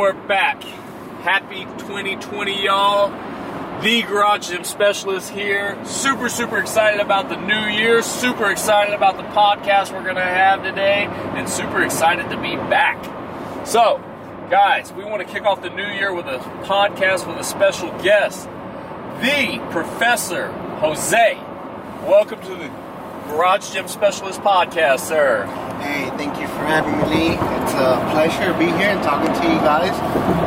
we're 0.00 0.14
back. 0.14 0.62
Happy 1.24 1.64
2020, 1.76 2.64
y'all. 2.64 3.10
The 3.82 4.00
Garage 4.00 4.48
Gym 4.48 4.64
Specialist 4.64 5.28
here. 5.28 5.78
Super, 5.84 6.30
super 6.30 6.56
excited 6.56 7.00
about 7.00 7.28
the 7.28 7.36
new 7.36 7.66
year. 7.66 8.00
Super 8.00 8.50
excited 8.50 8.94
about 8.94 9.18
the 9.18 9.24
podcast 9.24 9.92
we're 9.92 10.02
going 10.02 10.14
to 10.14 10.22
have 10.22 10.62
today. 10.62 11.04
And 11.04 11.46
super 11.46 11.82
excited 11.82 12.30
to 12.30 12.40
be 12.40 12.56
back. 12.56 13.04
So, 13.66 14.02
guys, 14.48 14.90
we 14.90 15.04
want 15.04 15.20
to 15.20 15.30
kick 15.30 15.42
off 15.42 15.60
the 15.60 15.68
new 15.68 15.88
year 15.88 16.14
with 16.14 16.24
a 16.24 16.38
podcast 16.64 17.28
with 17.28 17.36
a 17.36 17.44
special 17.44 17.90
guest, 17.98 18.48
the 19.20 19.62
Professor 19.70 20.50
Jose. 20.78 21.34
Welcome 22.08 22.40
to 22.40 22.54
the 22.54 22.89
Garage 23.30 23.70
Gym 23.70 23.86
Specialist 23.86 24.40
podcast, 24.40 25.06
sir. 25.06 25.46
Hey, 25.78 26.10
thank 26.18 26.34
you 26.42 26.48
for 26.50 26.66
having 26.66 26.98
me, 26.98 27.04
Lee. 27.14 27.34
It's 27.62 27.74
a 27.78 27.94
pleasure 28.10 28.52
to 28.52 28.58
be 28.58 28.66
here 28.66 28.90
and 28.90 29.02
talking 29.06 29.30
to 29.30 29.44
you 29.46 29.62
guys, 29.62 29.94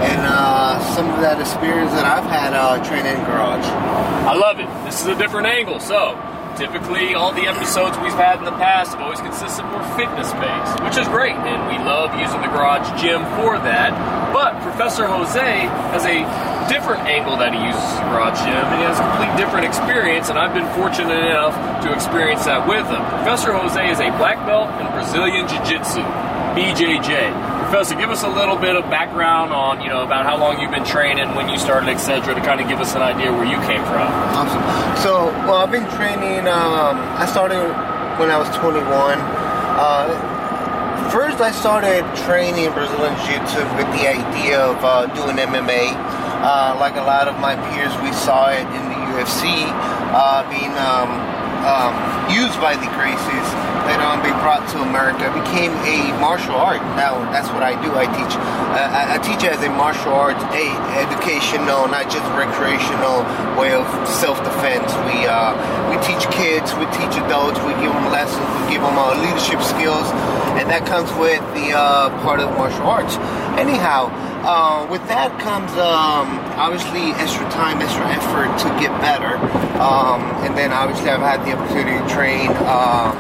and 0.04 0.22
uh, 0.28 0.84
some 0.94 1.10
of 1.10 1.22
that 1.22 1.40
experience 1.40 1.92
that 1.96 2.04
I've 2.04 2.28
had 2.28 2.52
uh, 2.52 2.84
training 2.84 3.16
in 3.16 3.24
garage. 3.24 3.64
I 4.28 4.36
love 4.36 4.60
it. 4.60 4.68
This 4.84 5.00
is 5.00 5.08
a 5.08 5.16
different 5.16 5.48
angle. 5.48 5.80
So, 5.80 6.20
typically, 6.60 7.16
all 7.16 7.32
the 7.32 7.48
episodes 7.48 7.98
we've 8.04 8.20
had 8.20 8.40
in 8.40 8.46
the 8.46 8.58
past 8.60 8.92
have 8.92 9.02
always 9.02 9.24
consisted 9.24 9.64
more 9.72 9.88
fitness 9.96 10.36
based, 10.44 10.84
which 10.84 11.00
is 11.00 11.08
great, 11.08 11.40
and 11.40 11.60
we 11.72 11.80
love 11.88 12.12
using 12.20 12.44
the 12.44 12.52
garage 12.52 12.86
gym 13.02 13.24
for 13.40 13.64
that. 13.64 13.96
But 14.36 14.60
Professor 14.62 15.08
Jose 15.08 15.40
has 15.96 16.04
a 16.04 16.20
different 16.70 17.02
angle 17.08 17.38
that 17.38 17.54
he 17.54 17.60
uses 17.64 17.82
the 17.98 18.04
garage 18.12 18.40
gym, 18.44 18.54
and 18.54 18.80
he 18.80 18.86
has 18.86 19.00
a 19.00 19.06
complete 19.14 19.34
different 19.40 19.66
experience, 19.66 20.30
and 20.30 20.38
I've 20.38 20.54
been 20.54 20.68
fortunate 20.76 21.24
enough 21.24 21.56
to 21.84 21.94
experience 21.94 22.46
that 22.46 22.68
with 22.68 22.86
him. 22.88 23.02
Professor 23.24 23.54
Jose 23.54 23.80
is 23.80 24.00
a 24.00 24.10
black 24.18 24.38
belt 24.46 24.70
in 24.80 24.88
Brazilian 24.92 25.48
Jiu 25.48 25.60
Jitsu, 25.66 26.04
BJJ. 26.56 27.54
Professor, 27.74 27.96
give 27.96 28.12
us 28.12 28.24
a 28.24 28.30
little 28.30 28.56
bit 28.56 28.76
of 28.76 28.84
background 28.94 29.52
on, 29.52 29.82
you 29.82 29.90
know, 29.90 30.04
about 30.04 30.26
how 30.26 30.38
long 30.38 30.60
you've 30.62 30.72
been 30.72 30.86
training, 30.86 31.34
when 31.34 31.50
you 31.50 31.58
started, 31.58 31.90
etc., 31.90 32.36
to 32.36 32.42
kind 32.42 32.62
of 32.62 32.68
give 32.68 32.80
us 32.80 32.94
an 32.94 33.02
idea 33.02 33.34
where 33.34 33.46
you 33.46 33.58
came 33.66 33.82
from. 33.90 34.06
Awesome. 34.38 34.62
So, 35.02 35.26
well, 35.50 35.58
I've 35.58 35.72
been 35.72 35.90
training. 35.98 36.46
Um, 36.46 37.02
I 37.18 37.26
started 37.26 37.58
when 38.22 38.30
I 38.30 38.38
was 38.38 38.48
21. 38.58 38.86
Uh, 38.86 41.10
first, 41.10 41.42
I 41.42 41.50
started 41.50 42.06
training 42.30 42.70
Brazilian 42.78 43.18
Jiu-Jitsu 43.26 43.66
with 43.74 43.90
the 43.98 44.06
idea 44.06 44.62
of 44.62 44.78
uh, 44.86 45.08
doing 45.18 45.38
MMA. 45.38 45.98
Uh, 46.44 46.76
like 46.78 46.98
a 47.00 47.06
lot 47.08 47.30
of 47.32 47.40
my 47.40 47.56
peers, 47.72 47.96
we 48.04 48.12
saw 48.12 48.52
it 48.52 48.68
in 48.76 48.84
the 48.92 49.00
UFC 49.16 49.48
uh, 50.12 50.44
being 50.52 50.76
um, 50.76 51.08
um, 51.64 51.96
used 52.28 52.60
by 52.60 52.76
the 52.76 52.90
Gracies. 52.92 53.48
Later 53.88 54.04
on, 54.04 54.20
being 54.20 54.36
brought 54.44 54.68
to 54.76 54.84
America, 54.84 55.32
it 55.32 55.36
became 55.40 55.72
a 55.88 56.12
martial 56.20 56.56
art. 56.56 56.84
Now, 57.00 57.20
that's 57.32 57.48
what 57.48 57.64
I 57.64 57.80
do. 57.80 57.96
I 57.96 58.08
teach. 58.12 58.36
Uh, 58.36 59.16
I 59.16 59.20
teach 59.24 59.48
as 59.48 59.64
a 59.64 59.72
martial 59.72 60.12
arts, 60.12 60.44
a 60.52 60.68
educational, 61.00 61.88
not 61.88 62.12
just 62.12 62.28
recreational 62.36 63.24
way 63.56 63.72
of 63.72 63.88
self-defense. 64.08 64.92
We 65.08 65.24
uh, 65.24 65.56
we 65.88 65.96
teach 66.04 66.28
kids, 66.32 66.76
we 66.76 66.84
teach 66.92 67.16
adults, 67.24 67.60
we 67.64 67.72
give 67.80 67.92
them 67.92 68.12
lessons, 68.12 68.44
we 68.68 68.76
give 68.76 68.84
them 68.84 69.00
uh, 69.00 69.16
leadership 69.16 69.64
skills, 69.64 70.08
and 70.60 70.68
that 70.68 70.84
comes 70.88 71.08
with 71.16 71.44
the 71.56 71.72
uh, 71.72 72.12
part 72.24 72.40
of 72.40 72.52
martial 72.60 72.88
arts. 72.88 73.16
Anyhow, 73.56 74.12
uh, 74.44 74.88
with 74.92 75.02
that 75.08 75.32
comes 75.40 75.72
um, 75.80 76.40
obviously 76.60 77.12
extra 77.18 77.48
time, 77.50 77.82
extra 77.82 78.06
effort 78.12 78.52
to 78.60 78.70
get 78.80 78.92
better, 79.00 79.40
um, 79.80 80.22
and 80.44 80.58
then 80.58 80.72
obviously 80.72 81.10
I've 81.10 81.24
had 81.24 81.42
the 81.48 81.56
opportunity 81.56 81.98
to 81.98 82.08
train 82.14 82.52
uh, 82.68 83.16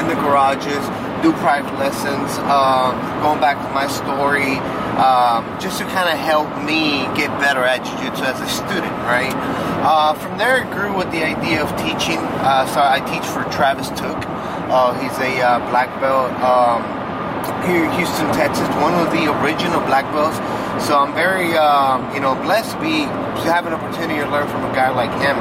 in 0.00 0.08
the 0.08 0.14
garages, 0.14 0.84
do 1.22 1.32
private 1.42 1.74
lessons. 1.78 2.38
Uh, 2.46 2.94
going 3.22 3.40
back 3.40 3.58
to 3.58 3.70
my 3.74 3.86
story, 3.86 4.58
um, 5.02 5.44
just 5.60 5.78
to 5.78 5.84
kind 5.92 6.08
of 6.08 6.18
help 6.18 6.48
me 6.64 7.04
get 7.18 7.28
better 7.40 7.64
at 7.64 7.84
jiu-jitsu 7.84 8.24
as 8.24 8.40
a 8.40 8.48
student, 8.48 8.92
right? 9.04 9.34
Uh, 9.82 10.14
from 10.14 10.38
there, 10.38 10.62
it 10.62 10.70
grew 10.70 10.96
with 10.96 11.10
the 11.12 11.22
idea 11.24 11.62
of 11.62 11.68
teaching. 11.76 12.18
Uh, 12.40 12.66
so 12.66 12.80
I 12.80 13.00
teach 13.04 13.26
for 13.26 13.44
Travis 13.50 13.88
Tooke. 13.90 14.24
Uh, 14.70 14.94
he's 15.00 15.16
a 15.18 15.60
black 15.70 15.88
belt. 16.00 16.32
Here 17.66 17.84
in 17.84 17.90
Houston, 17.92 18.26
Texas, 18.34 18.66
one 18.82 18.94
of 18.94 19.10
the 19.12 19.30
original 19.42 19.80
black 19.86 20.04
belts. 20.12 20.36
So 20.84 20.98
I'm 20.98 21.14
very, 21.14 21.56
um, 21.56 22.12
you 22.14 22.20
know, 22.20 22.34
blessed 22.34 22.72
to 22.72 22.80
be 22.80 23.06
to 23.06 23.46
have 23.52 23.66
an 23.66 23.72
opportunity 23.72 24.18
to 24.18 24.28
learn 24.28 24.48
from 24.48 24.64
a 24.64 24.74
guy 24.74 24.90
like 24.90 25.10
him. 25.22 25.36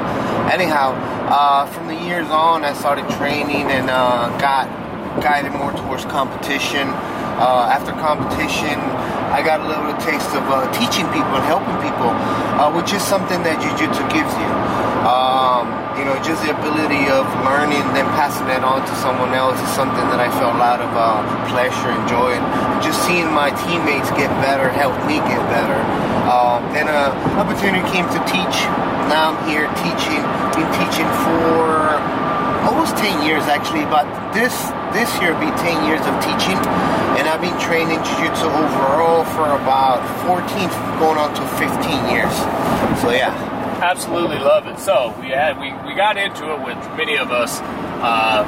Anyhow, 0.50 0.94
uh, 1.30 1.66
from 1.68 1.88
the 1.88 1.96
years 1.96 2.30
on, 2.30 2.64
I 2.64 2.74
started 2.74 3.10
training 3.18 3.74
and 3.74 3.90
uh, 3.90 4.30
got 4.38 4.70
guided 5.22 5.54
more 5.54 5.72
towards 5.74 6.06
competition. 6.06 6.88
Uh, 7.42 7.68
after 7.74 7.92
competition, 7.94 8.80
I 9.36 9.44
got 9.44 9.60
a 9.60 9.68
little 9.68 9.92
taste 10.00 10.32
of 10.32 10.48
uh, 10.48 10.64
teaching 10.72 11.04
people 11.12 11.36
and 11.36 11.44
helping 11.44 11.76
people, 11.84 12.08
uh, 12.56 12.72
which 12.72 12.96
is 12.96 13.04
something 13.04 13.44
that 13.44 13.60
Jiu-Jitsu 13.60 14.08
gives 14.08 14.32
you. 14.32 14.52
Um, 15.04 15.68
you 16.00 16.08
know, 16.08 16.16
just 16.24 16.40
the 16.40 16.56
ability 16.56 17.12
of 17.12 17.28
learning 17.44 17.84
and 17.84 17.92
then 17.92 18.08
passing 18.16 18.48
that 18.48 18.64
on 18.64 18.88
to 18.88 18.94
someone 19.04 19.36
else 19.36 19.60
is 19.60 19.68
something 19.76 20.08
that 20.08 20.24
I 20.24 20.32
felt 20.40 20.56
a 20.56 20.62
lot 20.64 20.80
of 20.80 20.88
uh, 20.96 21.20
pleasure 21.52 21.92
and 21.92 22.08
joy 22.08 22.40
in. 22.40 22.44
Just 22.80 23.04
seeing 23.04 23.28
my 23.36 23.52
teammates 23.68 24.08
get 24.16 24.32
better 24.40 24.72
helped 24.72 25.04
me 25.04 25.20
get 25.28 25.44
better. 25.52 25.84
Um, 26.32 26.72
then 26.72 26.88
an 26.88 27.12
opportunity 27.36 27.84
came 27.92 28.08
to 28.16 28.20
teach. 28.32 28.58
Now 29.12 29.36
I'm 29.36 29.40
here 29.52 29.68
teaching. 29.84 30.24
Been 30.56 30.72
teaching 30.80 31.12
for 31.28 32.00
almost 32.64 32.96
10 33.04 33.28
years 33.28 33.52
actually, 33.52 33.84
but 33.92 34.08
this 34.32 34.72
this 34.96 35.12
year 35.20 35.36
be 35.36 35.52
10 35.60 35.84
years 35.92 36.00
of 36.08 36.16
teaching, 36.24 36.56
and 37.20 37.28
I've 37.28 37.44
been 37.44 37.60
training 37.60 38.00
Jiu-Jitsu 38.00 38.48
overall 38.48 39.28
for 39.36 39.44
about 39.52 40.00
14, 40.24 40.48
going 41.04 41.20
on 41.20 41.36
to 41.36 41.44
15 41.60 42.08
years. 42.08 42.32
So 43.04 43.12
yeah. 43.12 43.36
Absolutely 43.84 44.40
love 44.40 44.68
it. 44.68 44.80
So 44.80 45.14
we 45.20 45.28
had 45.28 45.60
we, 45.60 45.76
we 45.86 45.94
got 45.94 46.16
into 46.16 46.48
it 46.56 46.64
with 46.64 46.80
many 46.96 47.18
of 47.18 47.30
us 47.30 47.60
uh, 48.00 48.48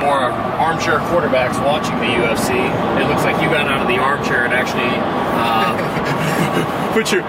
more 0.00 0.32
armchair 0.56 0.98
quarterbacks 1.12 1.62
watching 1.62 2.00
the 2.00 2.16
UFC. 2.16 2.56
It 2.98 3.06
looks 3.06 3.22
like 3.22 3.36
you 3.42 3.50
got 3.50 3.68
out 3.68 3.82
of 3.82 3.88
the 3.88 3.98
armchair 3.98 4.46
and 4.46 4.54
actually 4.54 4.88
uh, 5.36 5.76
put 6.94 7.12
your 7.12 7.20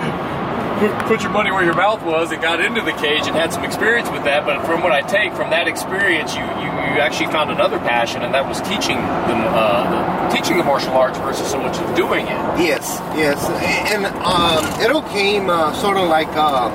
put, 0.79 1.21
your 1.21 1.31
money 1.31 1.51
where 1.51 1.63
your 1.63 1.75
mouth 1.75 2.03
was 2.03 2.31
and 2.31 2.41
got 2.41 2.59
into 2.59 2.81
the 2.81 2.91
cage 2.93 3.27
and 3.27 3.35
had 3.35 3.53
some 3.53 3.63
experience 3.63 4.09
with 4.09 4.23
that. 4.25 4.45
But 4.45 4.65
from 4.65 4.81
what 4.83 4.91
I 4.91 5.01
take 5.01 5.33
from 5.33 5.49
that 5.51 5.67
experience, 5.67 6.35
you, 6.35 6.41
you, 6.41 6.69
you 6.95 7.01
actually 7.01 7.31
found 7.31 7.51
another 7.51 7.79
passion, 7.79 8.21
and 8.23 8.33
that 8.33 8.47
was 8.47 8.61
teaching 8.61 8.97
uh, 8.97 10.29
the, 10.29 10.35
teaching 10.35 10.57
the 10.57 10.63
martial 10.63 10.93
arts 10.93 11.17
versus 11.19 11.49
so 11.49 11.59
much 11.61 11.77
of 11.77 11.95
doing 11.95 12.25
it. 12.25 12.39
Yes, 12.59 12.99
yes, 13.15 13.39
and 13.91 14.05
um, 14.05 14.63
it 14.81 14.91
all 14.91 15.03
came 15.13 15.49
uh, 15.49 15.73
sort 15.73 15.97
of 15.97 16.09
like 16.09 16.29
uh, 16.29 16.69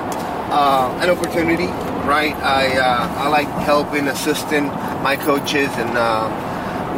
uh, 0.51 0.99
an 1.03 1.11
opportunity, 1.11 1.67
right? 2.07 2.35
I 2.37 2.77
uh, 2.77 3.25
I 3.25 3.29
like 3.29 3.49
helping, 3.65 4.09
assisting 4.09 4.67
my 5.03 5.17
coaches, 5.17 5.71
and 5.77 5.97
uh, 5.97 6.29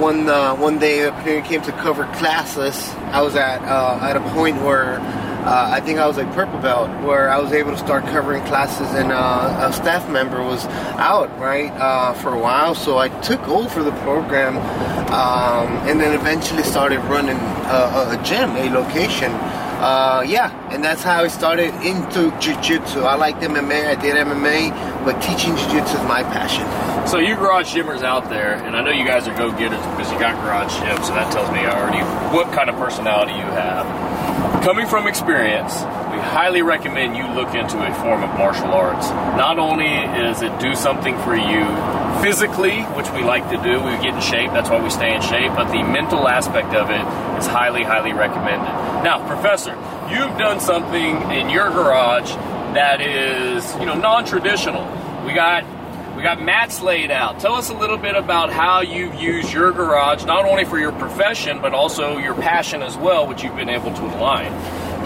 one 0.00 0.26
one 0.58 0.78
day 0.78 1.02
the 1.02 1.12
opportunity 1.12 1.46
came 1.46 1.62
to 1.62 1.72
cover 1.72 2.04
classes. 2.16 2.90
I 3.12 3.22
was 3.22 3.36
at 3.36 3.62
at 3.62 4.16
a 4.16 4.20
point 4.30 4.56
where 4.62 4.98
uh, 5.44 5.70
I 5.72 5.80
think 5.80 5.98
I 5.98 6.06
was 6.06 6.16
like 6.16 6.32
purple 6.34 6.60
belt, 6.60 6.88
where 7.03 7.28
I 7.28 7.38
was 7.38 7.53
able 7.53 7.72
to 7.72 7.78
start 7.78 8.04
covering 8.04 8.44
classes, 8.44 8.86
and 8.94 9.10
uh, 9.10 9.69
a 9.69 9.72
staff 9.72 10.08
member 10.08 10.41
was 10.41 10.64
out 10.98 11.36
right 11.38 11.72
uh, 11.72 12.12
for 12.14 12.32
a 12.32 12.38
while, 12.38 12.76
so 12.76 12.98
I 12.98 13.08
took 13.22 13.48
over 13.48 13.82
the 13.82 13.91
program, 14.02 14.58
um, 15.12 15.88
and 15.88 16.00
then 16.00 16.19
eventually 16.19 16.62
started 16.62 17.00
running 17.10 17.36
a, 17.36 18.19
a 18.19 18.22
gym, 18.25 18.50
a 18.50 18.70
location. 18.70 19.32
Uh, 19.82 20.22
yeah, 20.25 20.52
and 20.70 20.84
that's 20.84 21.02
how 21.02 21.25
I 21.25 21.26
started 21.26 21.75
into 21.84 22.31
jiu-jitsu. 22.38 23.00
I 23.00 23.16
liked 23.16 23.41
MMA, 23.41 23.86
I 23.88 24.00
did 24.00 24.14
MMA, 24.14 24.70
but 25.04 25.20
teaching 25.20 25.56
jiu-jitsu 25.56 25.98
is 25.98 26.04
my 26.04 26.22
passion. 26.22 26.64
So 27.08 27.19
you 27.19 27.34
garage 27.34 27.75
gymmers 27.75 28.04
out 28.04 28.28
there, 28.28 28.54
and 28.62 28.76
I 28.76 28.82
know 28.82 28.92
you 28.92 29.04
guys 29.04 29.26
are 29.26 29.36
go-getters 29.36 29.84
because 29.86 30.12
you 30.12 30.20
got 30.20 30.36
garage 30.36 30.72
gym, 30.78 31.02
so 31.02 31.12
that 31.14 31.32
tells 31.32 31.50
me 31.50 31.66
already 31.66 31.98
what 32.32 32.52
kind 32.52 32.70
of 32.70 32.76
personality 32.76 33.32
you 33.32 33.50
have. 33.58 34.11
Coming 34.62 34.87
from 34.87 35.09
experience, 35.09 35.75
we 35.75 36.19
highly 36.23 36.62
recommend 36.62 37.17
you 37.17 37.26
look 37.26 37.53
into 37.53 37.85
a 37.85 37.93
form 37.94 38.23
of 38.23 38.31
martial 38.38 38.69
arts. 38.69 39.11
Not 39.37 39.59
only 39.59 39.88
is 39.88 40.41
it 40.41 40.56
do 40.61 40.76
something 40.76 41.19
for 41.23 41.35
you 41.35 41.64
physically, 42.23 42.82
which 42.94 43.11
we 43.11 43.25
like 43.25 43.50
to 43.50 43.56
do, 43.56 43.82
we 43.82 43.91
get 43.99 44.14
in 44.14 44.20
shape, 44.20 44.53
that's 44.53 44.70
why 44.70 44.81
we 44.81 44.88
stay 44.88 45.17
in 45.17 45.20
shape, 45.20 45.50
but 45.56 45.73
the 45.73 45.82
mental 45.82 46.29
aspect 46.29 46.76
of 46.76 46.91
it 46.91 47.03
is 47.41 47.47
highly, 47.49 47.82
highly 47.82 48.12
recommended. 48.12 48.70
Now, 49.03 49.26
Professor, 49.26 49.73
you've 50.09 50.38
done 50.38 50.61
something 50.61 51.32
in 51.32 51.50
your 51.50 51.69
garage 51.70 52.31
that 52.75 53.00
is, 53.00 53.75
you 53.81 53.85
know, 53.85 53.94
non-traditional. 53.94 54.85
We 55.26 55.35
got 55.35 55.64
we 56.17 56.23
got 56.23 56.43
mats 56.43 56.82
laid 56.82 57.11
out. 57.11 57.41
Tell 57.41 57.55
us 57.55 57.70
a 57.70 57.75
little 57.75 57.97
bit 57.97 58.14
about 58.17 58.53
how 58.53 58.81
you've 58.81 59.14
used 59.14 59.53
your 59.53 59.73
garage, 59.73 60.25
not 60.25 60.44
only 60.44 60.64
for 60.64 60.79
your 60.79 60.93
profession, 60.93 61.61
but 61.61 61.73
also 61.73 62.19
your 62.19 62.35
passion 62.35 62.82
as 62.82 62.97
well, 62.97 63.26
which 63.26 63.43
you've 63.43 63.56
been 63.56 63.70
able 63.70 63.93
to 63.94 64.03
align. 64.03 64.53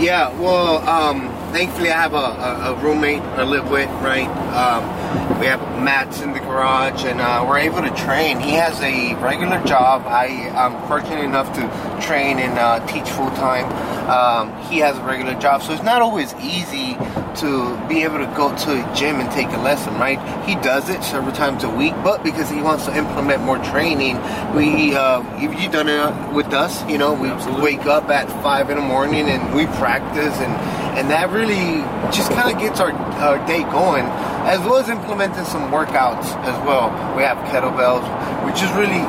Yeah, 0.00 0.28
well, 0.40 0.86
um, 0.86 1.28
thankfully 1.52 1.90
I 1.90 2.02
have 2.02 2.12
a, 2.12 2.16
a, 2.16 2.74
a 2.74 2.74
roommate 2.82 3.22
I 3.22 3.44
live 3.44 3.70
with, 3.70 3.88
right? 4.02 4.28
Um, 4.52 5.40
we 5.40 5.46
have 5.46 5.60
mats 5.82 6.20
in 6.20 6.32
the 6.32 6.40
garage, 6.40 7.04
and 7.04 7.20
uh, 7.20 7.44
we're 7.48 7.58
able 7.58 7.82
to 7.82 7.90
train. 7.94 8.40
He 8.40 8.52
has 8.52 8.80
a 8.82 9.14
regular 9.14 9.62
job. 9.64 10.06
I 10.06 10.26
am 10.26 10.88
fortunate 10.88 11.24
enough 11.24 11.54
to 11.54 12.06
train 12.06 12.38
and 12.38 12.58
uh, 12.58 12.86
teach 12.86 13.08
full 13.10 13.30
time. 13.30 13.66
Um, 14.10 14.70
he 14.70 14.78
has 14.78 14.98
a 14.98 15.02
regular 15.02 15.34
job, 15.34 15.62
so 15.62 15.72
it's 15.72 15.82
not 15.82 16.02
always 16.02 16.34
easy 16.34 16.94
to 17.36 17.76
be 17.88 18.02
able 18.02 18.18
to 18.18 18.26
go 18.36 18.54
to 18.56 18.70
a 18.72 18.94
gym 18.94 19.20
and 19.20 19.30
take 19.30 19.48
a 19.48 19.58
lesson, 19.58 19.94
right? 19.94 20.18
He 20.46 20.54
does 20.56 20.88
it 20.88 21.02
several 21.02 21.34
times 21.34 21.64
a 21.64 21.70
week, 21.70 21.94
but 22.02 22.22
because 22.22 22.50
he 22.50 22.60
wants 22.60 22.86
to 22.86 22.96
implement 22.96 23.42
more 23.42 23.58
training, 23.58 24.16
we 24.54 24.94
uh, 24.94 25.22
if 25.38 25.60
you 25.60 25.70
done 25.70 25.88
it 25.88 26.34
with 26.34 26.52
us, 26.52 26.86
you 26.88 26.98
know, 26.98 27.14
we 27.14 27.28
Absolutely. 27.28 27.62
wake 27.62 27.86
up 27.86 28.08
at 28.10 28.28
five 28.42 28.70
in 28.70 28.76
the 28.76 28.82
morning 28.82 29.28
and 29.28 29.54
we 29.54 29.66
practice, 29.78 30.34
and 30.38 30.52
and 30.98 31.10
that 31.10 31.30
really 31.30 31.82
just 32.10 32.30
kind 32.32 32.54
of 32.54 32.58
gets 32.58 32.80
our 32.80 32.92
our 32.92 33.38
day 33.46 33.62
going, 33.70 34.04
as 34.48 34.60
well 34.60 34.76
as 34.76 34.88
implementing 34.88 35.44
some 35.44 35.70
workouts 35.70 36.26
as 36.44 36.56
well. 36.66 36.88
We 37.16 37.22
have 37.22 37.38
kettlebells, 37.48 38.04
which 38.46 38.62
is 38.62 38.70
really 38.72 39.04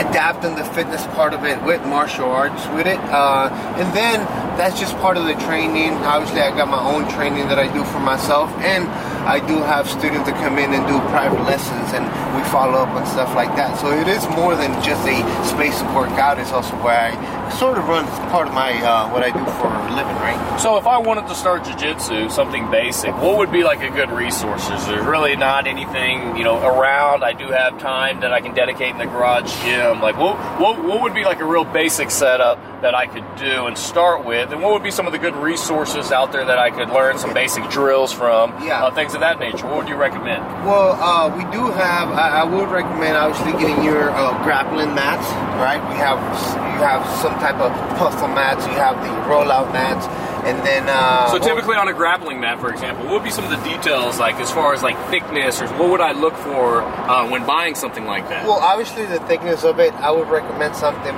adapting 0.00 0.54
the 0.56 0.64
fitness 0.64 1.04
part 1.08 1.34
of 1.34 1.44
it 1.44 1.62
with 1.62 1.84
martial 1.84 2.30
arts 2.30 2.66
with 2.68 2.86
it 2.86 2.98
uh, 3.12 3.48
and 3.76 3.94
then 3.94 4.24
that's 4.56 4.78
just 4.78 4.96
part 4.98 5.16
of 5.16 5.24
the 5.24 5.34
training. 5.34 5.92
Obviously 6.04 6.40
i 6.40 6.50
got 6.56 6.68
my 6.68 6.80
own 6.80 7.08
training 7.10 7.48
that 7.48 7.58
i 7.58 7.72
do 7.72 7.84
for 7.84 8.00
myself 8.00 8.50
and 8.60 8.88
i 9.26 9.38
do 9.46 9.56
have 9.62 9.88
students 9.88 10.28
that 10.28 10.36
come 10.42 10.58
in 10.58 10.72
and 10.72 10.86
do 10.86 10.98
private 11.10 11.42
lessons 11.44 11.92
and 11.92 12.04
we 12.36 12.42
follow 12.50 12.78
up 12.78 12.88
on 12.90 13.06
stuff 13.06 13.34
like 13.34 13.54
that 13.56 13.78
so 13.78 13.90
it 13.90 14.08
is 14.08 14.26
more 14.30 14.56
than 14.56 14.70
just 14.82 15.06
a 15.06 15.18
space 15.44 15.78
to 15.78 15.84
work 15.94 16.10
out 16.18 16.38
it's 16.38 16.52
also 16.52 16.74
where 16.82 17.12
i 17.12 17.50
sort 17.50 17.76
of 17.78 17.86
run 17.88 18.06
part 18.30 18.46
of 18.48 18.54
my 18.54 18.72
uh, 18.82 19.08
what 19.10 19.22
i 19.22 19.30
do 19.30 19.44
for 19.58 19.66
a 19.68 19.94
living 19.94 20.16
right 20.16 20.38
So 20.60 20.76
if 20.76 20.86
I 20.86 20.98
wanted 20.98 21.26
to 21.28 21.34
start 21.34 21.64
jiu-jitsu, 21.64 22.28
something 22.28 22.70
basic, 22.70 23.16
what 23.16 23.38
would 23.38 23.50
be 23.50 23.64
like 23.64 23.80
a 23.80 23.88
good 23.88 24.10
resources? 24.10 24.86
There's 24.86 25.06
really 25.06 25.34
not 25.34 25.66
anything, 25.66 26.36
you 26.36 26.44
know, 26.44 26.58
around. 26.60 27.24
I 27.24 27.32
do 27.32 27.48
have 27.48 27.78
time 27.78 28.20
that 28.20 28.30
I 28.32 28.40
can 28.42 28.54
dedicate 28.54 28.90
in 28.92 28.98
the 28.98 29.06
garage 29.06 29.50
gym. 29.62 30.00
Like 30.02 30.16
what 30.18 30.36
what, 30.60 30.84
what 30.84 31.00
would 31.02 31.14
be 31.14 31.24
like 31.24 31.40
a 31.40 31.46
real 31.46 31.64
basic 31.64 32.10
setup 32.10 32.58
that 32.82 32.94
I 32.94 33.06
could 33.06 33.24
do 33.36 33.66
and 33.66 33.76
start 33.76 34.24
with? 34.24 34.52
And 34.52 34.62
what 34.62 34.72
would 34.72 34.82
be 34.82 34.90
some 34.90 35.06
of 35.06 35.12
the 35.12 35.18
good 35.18 35.36
resources 35.36 36.12
out 36.12 36.32
there 36.32 36.44
that 36.44 36.58
I 36.58 36.70
could 36.70 36.88
learn 36.90 37.18
some 37.18 37.34
basic 37.34 37.68
drills 37.70 38.12
from? 38.12 38.50
Yeah. 38.64 38.84
Uh, 38.84 38.90
things 38.94 39.14
of 39.14 39.20
that 39.20 39.38
nature. 39.38 39.66
What 39.66 39.78
would 39.78 39.88
you 39.88 39.96
recommend? 39.96 40.42
Well, 40.64 40.92
uh, 40.92 41.28
we 41.36 41.42
do 41.52 41.70
have. 41.70 42.10
I, 42.10 42.40
I 42.40 42.44
would 42.44 42.68
recommend 42.70 43.16
obviously 43.16 43.52
getting 43.60 43.84
your 43.84 44.10
uh, 44.10 44.42
grappling 44.42 44.94
mats. 44.94 45.28
Right, 45.60 45.80
we 45.90 45.96
have 45.96 46.16
you 46.56 46.80
have 46.80 47.04
some 47.20 47.34
type 47.34 47.56
of 47.56 47.70
puzzle 47.98 48.28
mats. 48.28 48.66
You 48.66 48.72
have 48.72 48.96
the 49.02 49.10
rollout 49.28 49.72
mats, 49.74 50.06
and 50.46 50.56
then 50.66 50.88
uh, 50.88 51.28
So 51.28 51.38
typically 51.38 51.76
on 51.76 51.88
a 51.88 51.92
grappling 51.92 52.40
mat, 52.40 52.60
for 52.60 52.70
example, 52.70 53.04
what 53.04 53.14
would 53.14 53.24
be 53.24 53.30
some 53.30 53.44
of 53.44 53.50
the 53.50 53.62
details 53.68 54.18
like 54.18 54.36
as 54.36 54.50
far 54.50 54.72
as 54.72 54.82
like 54.82 54.96
thickness 55.10 55.60
or 55.60 55.68
what 55.76 55.90
would 55.90 56.00
I 56.00 56.12
look 56.12 56.34
for 56.36 56.80
uh, 56.80 57.28
when 57.28 57.44
buying 57.44 57.74
something 57.74 58.06
like 58.06 58.28
that? 58.30 58.46
Well, 58.46 58.58
obviously 58.58 59.04
the 59.04 59.20
thickness 59.20 59.64
of 59.64 59.80
it, 59.80 59.92
I 59.94 60.10
would 60.10 60.28
recommend 60.28 60.74
something 60.76 61.14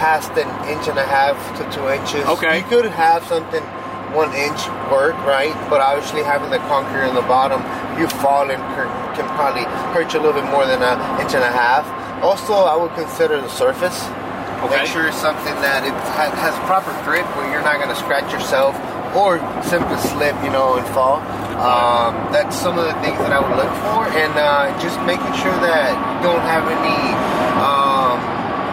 past 0.00 0.32
an 0.40 0.48
inch 0.64 0.88
and 0.88 0.96
a 0.98 1.04
half 1.04 1.36
to 1.60 1.62
two 1.68 1.84
inches. 1.92 2.24
Okay. 2.40 2.58
You 2.58 2.64
could 2.64 2.88
have 2.88 3.22
something 3.28 3.60
one 4.16 4.32
inch 4.32 4.64
work, 4.90 5.14
right? 5.28 5.52
But 5.68 5.84
obviously 5.84 6.24
having 6.24 6.50
the 6.50 6.58
concrete 6.66 7.04
on 7.04 7.14
the 7.14 7.28
bottom, 7.28 7.60
you 8.00 8.08
fall 8.24 8.50
and 8.50 8.58
can 9.14 9.28
probably 9.36 9.68
hurt 9.92 10.08
you 10.12 10.18
a 10.18 10.22
little 10.24 10.40
bit 10.40 10.48
more 10.50 10.64
than 10.64 10.80
an 10.82 10.98
inch 11.20 11.36
and 11.36 11.44
a 11.44 11.52
half. 11.52 11.84
Also, 12.24 12.54
I 12.54 12.74
would 12.74 12.96
consider 12.96 13.40
the 13.40 13.52
surface. 13.52 14.08
Okay. 14.64 14.84
Make 14.84 14.88
sure 14.88 15.06
it's 15.06 15.20
something 15.20 15.54
that 15.64 15.84
it 15.84 15.96
ha- 16.16 16.32
has 16.36 16.52
proper 16.68 16.92
grip 17.04 17.24
where 17.36 17.48
you're 17.52 17.64
not 17.64 17.76
going 17.76 17.88
to 17.88 17.96
scratch 17.96 18.28
yourself 18.32 18.76
or 19.16 19.40
simply 19.64 19.96
slip, 20.00 20.36
you 20.44 20.52
know, 20.52 20.76
and 20.76 20.86
fall. 20.92 21.20
Um, 21.60 22.16
that's 22.32 22.56
some 22.56 22.76
of 22.80 22.84
the 22.88 22.96
things 23.04 23.16
that 23.20 23.32
I 23.32 23.40
would 23.40 23.56
look 23.56 23.72
for, 23.84 24.08
and 24.16 24.32
uh, 24.36 24.72
just 24.80 24.96
making 25.04 25.32
sure 25.36 25.52
that 25.64 25.92
you 25.92 26.24
don't 26.24 26.44
have 26.44 26.64
any 26.68 26.96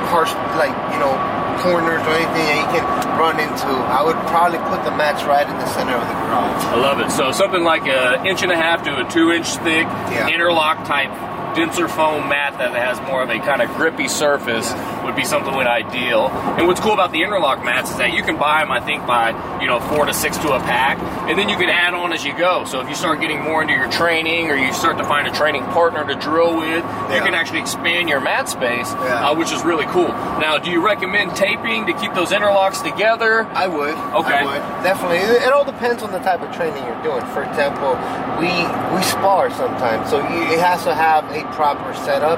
harsh, 0.07 0.31
like 0.57 0.74
you 0.94 1.00
know, 1.00 1.13
corners 1.62 2.01
or 2.06 2.13
anything 2.15 2.45
that 2.48 2.57
you 2.57 2.68
can 2.80 2.86
run 3.19 3.39
into. 3.39 3.68
I 3.68 4.04
would 4.04 4.15
probably 4.27 4.59
put 4.69 4.83
the 4.83 4.92
mats 4.95 5.24
right 5.24 5.45
in 5.48 5.56
the 5.57 5.65
center 5.74 5.95
of 5.95 6.01
the 6.07 6.13
garage. 6.13 6.63
I 6.65 6.75
love 6.77 7.00
it. 7.00 7.12
So 7.12 7.31
something 7.31 7.63
like 7.63 7.83
an 7.88 8.25
inch 8.27 8.44
and 8.44 8.51
a 8.51 8.56
half 8.57 8.83
to 8.83 9.06
a 9.06 9.09
two 9.09 9.31
inch 9.31 9.48
thick 9.65 9.86
Yeah. 10.13 10.27
interlock 10.30 10.86
type 10.86 11.09
denser 11.56 11.88
foam 11.88 12.30
mat 12.30 12.57
that 12.59 12.75
has 12.75 13.01
more 13.09 13.24
of 13.24 13.30
a 13.31 13.39
kind 13.39 13.62
of 13.63 13.69
grippy 13.75 14.07
surface 14.07 14.71
would 15.07 15.15
be 15.15 15.25
something 15.25 15.56
would 15.56 15.65
ideal. 15.68 16.27
And 16.59 16.68
what's 16.68 16.80
cool 16.80 16.94
about 16.94 17.12
the 17.12 17.24
interlock 17.24 17.63
mats 17.63 17.89
is 17.89 17.98
that 17.98 18.13
you 18.13 18.21
can 18.21 18.38
buy 18.38 18.59
them, 18.62 18.71
I 18.71 18.80
think, 18.80 19.07
by 19.07 19.31
you 19.62 19.68
know 19.68 19.80
four 19.80 20.06
to 20.06 20.13
six 20.13 20.38
to 20.39 20.51
a 20.54 20.59
pack, 20.59 21.00
and 21.27 21.38
then 21.39 21.50
you 21.50 21.57
can 21.57 21.69
add 21.69 21.94
on 21.95 22.13
as 22.13 22.24
you 22.24 22.38
go. 22.38 22.65
So 22.65 22.81
if 22.81 22.89
you 22.89 22.95
start 22.95 23.19
getting 23.21 23.42
more 23.42 23.62
into 23.62 23.74
your 23.74 23.89
training, 23.89 24.51
or 24.51 24.56
you 24.56 24.71
start 24.74 24.98
to 25.00 25.04
find 25.06 25.27
a 25.27 25.31
training 25.31 25.63
partner 25.74 26.06
to 26.06 26.15
drill 26.15 26.57
with, 26.57 26.83
you 27.09 27.21
can 27.24 27.33
actually 27.33 27.59
expand 27.62 28.09
your 28.09 28.19
mat 28.19 28.50
space, 28.50 28.92
Yeah. 28.92 29.30
uh, 29.31 29.36
which 29.36 29.51
is 29.51 29.63
really 29.63 29.86
cool. 29.88 30.09
Now, 30.44 30.57
do 30.57 30.69
you 30.69 30.86
recommend 30.86 31.36
taping 31.36 31.86
to 31.88 31.94
keep 31.94 32.13
those 32.13 32.31
interlocks 32.31 32.83
together? 32.83 33.45
I 33.56 33.68
would. 33.68 33.95
Okay. 34.21 34.39
I 34.39 34.44
would. 34.45 34.83
Definitely. 34.83 35.18
It, 35.19 35.44
it 35.48 35.54
all 35.54 35.63
depends 35.65 36.04
on 36.04 36.12
the 36.12 36.19
type 36.19 36.42
of 36.42 36.54
training 36.56 36.83
you're 36.83 37.01
doing. 37.04 37.25
For 37.31 37.44
example, 37.44 37.95
we 38.44 38.51
we 38.95 39.01
spar 39.04 39.50
sometimes, 39.51 40.09
so 40.09 40.19
you, 40.19 40.42
it 40.54 40.59
has 40.59 40.83
to 40.83 40.94
have 40.94 41.24
a 41.31 41.42
proper 41.56 41.94
setup. 42.04 42.38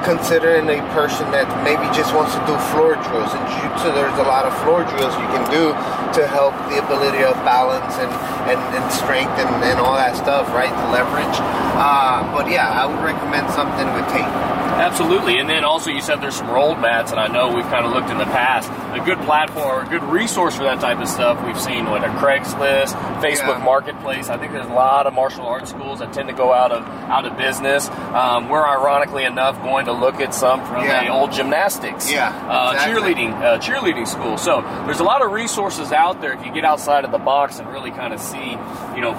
Considering 0.00 0.64
a 0.70 0.80
person 0.94 1.30
that 1.30 1.44
maybe 1.62 1.84
just 1.94 2.09
wants 2.12 2.34
to 2.34 2.42
do 2.46 2.54
floor 2.74 2.96
drills, 3.06 3.32
and 3.32 3.42
jiu-jitsu, 3.48 3.92
there's 3.94 4.18
a 4.18 4.26
lot 4.26 4.44
of 4.44 4.52
floor 4.62 4.84
drills 4.84 5.14
you 5.16 5.28
can 5.30 5.44
do 5.50 5.72
to 6.16 6.26
help 6.26 6.54
the 6.68 6.82
ability 6.82 7.22
of 7.22 7.34
balance 7.46 7.94
and 7.98 8.10
and, 8.50 8.60
and 8.74 8.84
strength 8.90 9.36
and, 9.38 9.50
and 9.62 9.78
all 9.78 9.94
that 9.94 10.16
stuff, 10.16 10.48
right? 10.50 10.72
The 10.72 10.88
leverage. 10.90 11.38
Uh, 11.78 12.24
but 12.32 12.50
yeah, 12.50 12.66
I 12.66 12.86
would 12.86 13.02
recommend 13.04 13.50
something 13.50 13.86
with 13.94 14.06
tape. 14.10 14.59
Absolutely. 14.80 15.38
And 15.38 15.48
then 15.48 15.62
also 15.62 15.90
you 15.90 16.00
said 16.00 16.20
there's 16.22 16.36
some 16.36 16.48
rolled 16.50 16.78
mats, 16.80 17.10
and 17.10 17.20
I 17.20 17.26
know 17.28 17.54
we've 17.54 17.64
kind 17.66 17.84
of 17.84 17.92
looked 17.92 18.08
in 18.10 18.18
the 18.18 18.24
past. 18.24 18.68
A 18.98 19.04
good 19.04 19.18
platform, 19.26 19.86
a 19.86 19.90
good 19.90 20.02
resource 20.02 20.56
for 20.56 20.64
that 20.64 20.80
type 20.80 20.98
of 20.98 21.06
stuff. 21.08 21.44
We've 21.46 21.60
seen 21.60 21.84
what 21.90 22.02
a 22.02 22.08
Craigslist, 22.08 22.94
Facebook 23.20 23.58
Yeah. 23.58 23.64
Marketplace. 23.64 24.28
I 24.30 24.36
think 24.38 24.52
there's 24.52 24.66
a 24.66 24.72
lot 24.72 25.06
of 25.06 25.12
martial 25.14 25.46
arts 25.46 25.70
schools 25.70 25.98
that 26.00 26.12
tend 26.12 26.28
to 26.28 26.34
go 26.34 26.52
out 26.52 26.72
of 26.72 26.82
out 27.10 27.26
of 27.26 27.36
business. 27.36 27.88
Um, 27.90 28.48
we're 28.48 28.66
ironically 28.66 29.24
enough 29.24 29.60
going 29.62 29.84
to 29.86 29.92
look 29.92 30.20
at 30.20 30.34
some 30.34 30.64
from 30.66 30.84
Yeah. 30.84 31.04
the 31.04 31.10
old 31.10 31.32
gymnastics, 31.32 32.10
Yeah, 32.10 32.28
uh, 32.48 32.72
exactly. 32.72 33.14
cheerleading, 33.14 33.32
uh, 33.42 33.58
cheerleading 33.58 34.08
school. 34.08 34.38
So 34.38 34.62
there's 34.86 35.00
a 35.00 35.04
lot 35.04 35.22
of 35.22 35.30
resources 35.30 35.92
out 35.92 36.20
there 36.20 36.32
if 36.32 36.44
you 36.44 36.52
get 36.52 36.64
outside 36.64 37.04
of 37.04 37.12
the 37.12 37.18
box 37.18 37.58
and 37.58 37.68
really 37.70 37.90
kind 37.90 38.12
of 38.14 38.20
see, 38.20 38.56
you 38.94 39.00
know, 39.02 39.12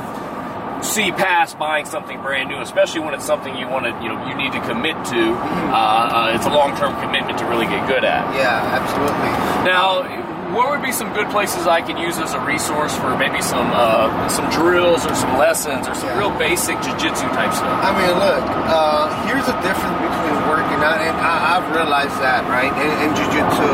see 0.81 1.11
past 1.11 1.57
buying 1.59 1.85
something 1.85 2.21
brand 2.21 2.49
new, 2.49 2.59
especially 2.61 3.01
when 3.01 3.13
it's 3.13 3.25
something 3.25 3.55
you 3.55 3.67
want 3.67 3.85
to, 3.85 3.91
you 4.01 4.09
know, 4.09 4.17
you 4.27 4.35
need 4.35 4.51
to 4.53 4.61
commit 4.61 4.95
to. 5.13 5.33
Uh, 5.71 6.31
uh, 6.31 6.31
it's 6.35 6.45
a 6.45 6.49
long-term 6.49 6.99
commitment 7.01 7.37
to 7.39 7.45
really 7.45 7.65
get 7.65 7.87
good 7.87 8.03
at. 8.03 8.25
Yeah, 8.35 8.77
absolutely. 8.81 9.29
Now, 9.63 10.03
what 10.51 10.69
would 10.69 10.81
be 10.83 10.91
some 10.91 11.13
good 11.13 11.29
places 11.29 11.65
I 11.65 11.79
could 11.79 11.97
use 11.97 12.17
as 12.19 12.33
a 12.33 12.39
resource 12.43 12.91
for 12.97 13.15
maybe 13.15 13.41
some 13.41 13.71
uh, 13.71 14.27
some 14.27 14.49
drills 14.51 15.05
or 15.07 15.15
some 15.15 15.37
lessons 15.37 15.87
or 15.87 15.95
some 15.95 16.09
Yeah. 16.11 16.19
real 16.19 16.33
basic 16.37 16.75
jiu-jitsu 16.81 17.23
type 17.31 17.53
stuff? 17.55 17.71
I 17.79 17.95
mean, 17.95 18.11
look, 18.19 18.43
uh, 18.67 19.07
here's 19.31 19.45
the 19.47 19.55
difference 19.63 19.95
between 20.03 20.35
working 20.51 20.81
out, 20.83 20.99
and 20.99 21.15
I, 21.15 21.55
I've 21.55 21.67
realized 21.71 22.19
that, 22.19 22.43
right, 22.51 22.67
in, 22.67 22.91
in 22.99 23.09
jiu-jitsu, 23.15 23.71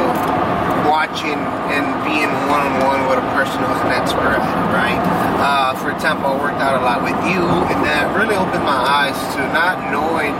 watching 0.97 1.37
and 1.69 1.85
being 2.09 2.25
one-on-one 2.49 3.05
with 3.05 3.21
a 3.21 3.27
person 3.37 3.61
who's 3.61 3.81
an 3.85 3.93
expert 3.93 4.33
at 4.33 4.41
it, 4.41 4.65
right? 4.73 4.97
Uh, 5.37 5.77
for 5.77 5.93
example, 5.93 6.33
I 6.33 6.35
worked 6.41 6.57
out 6.57 6.73
a 6.73 6.81
lot 6.81 7.05
with 7.05 7.13
you, 7.29 7.45
and 7.69 7.85
that 7.85 8.09
really 8.17 8.33
opened 8.33 8.65
my 8.65 8.81
eyes 8.81 9.13
to 9.37 9.45
not 9.53 9.93
knowing 9.93 10.33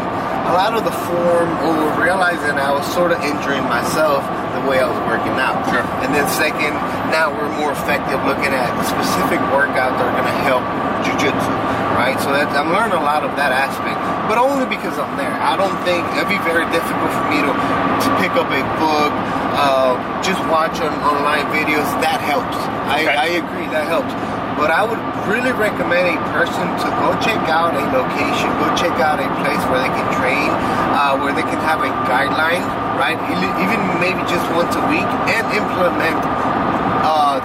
a 0.50 0.54
lot 0.58 0.74
of 0.74 0.82
the 0.82 0.96
form 1.06 1.50
or 1.62 1.94
realizing 2.02 2.58
I 2.58 2.74
was 2.74 2.90
sort 2.90 3.14
of 3.14 3.22
injuring 3.22 3.70
myself 3.70 4.26
the 4.58 4.66
way 4.66 4.82
I 4.82 4.90
was 4.90 4.98
working 5.06 5.38
out. 5.38 5.62
Sure. 5.70 5.86
And 6.02 6.10
then 6.10 6.26
second, 6.26 6.74
now 7.14 7.30
we're 7.30 7.54
more 7.62 7.78
effective 7.78 8.18
looking 8.26 8.50
at 8.50 8.74
specific 8.82 9.38
workouts 9.54 9.94
that 9.94 10.10
are 10.10 10.18
going 10.18 10.26
to 10.26 10.40
help 10.42 10.66
jujitsu, 11.06 11.54
right? 12.02 12.18
So 12.18 12.34
that, 12.34 12.50
I'm 12.58 12.74
learning 12.74 12.98
a 12.98 13.06
lot 13.06 13.22
of 13.22 13.38
that 13.38 13.54
aspect, 13.54 14.02
but 14.28 14.38
only 14.38 14.68
because 14.68 14.96
I'm 15.00 15.16
there. 15.16 15.32
I 15.32 15.56
don't 15.56 15.76
think 15.88 16.04
it'd 16.16 16.28
be 16.30 16.40
very 16.44 16.68
difficult 16.72 17.10
for 17.16 17.26
me 17.32 17.40
to, 17.44 17.52
to 17.52 18.10
pick 18.20 18.34
up 18.36 18.48
a 18.52 18.64
book, 18.80 19.12
uh, 19.56 19.96
just 20.22 20.40
watch 20.52 20.78
on 20.84 20.92
online 21.02 21.48
videos. 21.56 21.88
That 22.04 22.20
helps. 22.22 22.56
I, 22.92 23.04
Okay. 23.04 23.16
I 23.16 23.28
agree, 23.42 23.68
that 23.72 23.88
helps. 23.88 24.12
But 24.58 24.72
I 24.74 24.82
would 24.82 24.98
really 25.30 25.54
recommend 25.54 26.08
a 26.12 26.18
person 26.34 26.66
to 26.82 26.88
go 26.98 27.14
check 27.22 27.38
out 27.52 27.78
a 27.78 27.84
location, 27.94 28.50
go 28.58 28.68
check 28.74 28.96
out 29.04 29.22
a 29.22 29.28
place 29.44 29.62
where 29.70 29.78
they 29.84 29.92
can 29.94 30.08
train, 30.18 30.50
uh, 30.98 31.14
where 31.22 31.30
they 31.36 31.46
can 31.46 31.62
have 31.62 31.86
a 31.86 31.92
guideline, 32.10 32.66
right? 32.98 33.20
Even 33.62 33.78
maybe 34.02 34.18
just 34.26 34.42
once 34.58 34.74
a 34.74 34.82
week, 34.90 35.06
and 35.30 35.46
implement 35.54 36.18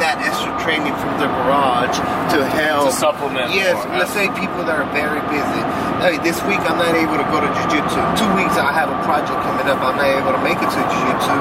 that 0.02 0.18
extra 0.18 0.50
training 0.58 0.90
from 0.98 1.14
the 1.22 1.30
garage 1.30 1.94
to 2.34 2.42
help 2.42 2.90
To 2.90 2.92
supplement 2.92 3.54
Yes, 3.54 3.78
let's 3.94 4.10
say 4.10 4.26
people 4.34 4.66
that 4.66 4.74
are 4.74 4.90
very 4.90 5.22
busy. 5.30 5.62
Hey, 6.02 6.18
this 6.26 6.42
week 6.50 6.58
I'm 6.66 6.74
not 6.74 6.98
able 6.98 7.14
to 7.14 7.26
go 7.30 7.38
to 7.38 7.46
jiu-jitsu. 7.46 8.02
Two 8.18 8.30
weeks 8.34 8.58
I 8.58 8.74
have 8.74 8.90
a 8.90 8.98
project 9.06 9.38
coming 9.46 9.70
up. 9.70 9.78
I'm 9.78 9.94
not 9.94 10.10
able 10.10 10.34
to 10.34 10.42
make 10.42 10.58
it 10.58 10.66
to 10.66 10.82
jiu-jitsu. 10.82 11.36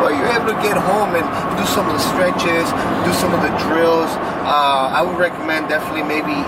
Well, 0.00 0.12
you're 0.16 0.32
able 0.32 0.48
to 0.48 0.58
get 0.64 0.80
home 0.80 1.12
and 1.12 1.28
do 1.60 1.64
some 1.68 1.84
of 1.84 1.92
the 1.92 2.00
stretches, 2.00 2.64
do 3.04 3.12
some 3.20 3.36
of 3.36 3.44
the 3.44 3.52
drills. 3.68 4.08
Uh, 4.48 4.96
I 4.96 5.04
would 5.04 5.20
recommend 5.20 5.68
definitely 5.68 6.08
maybe 6.08 6.40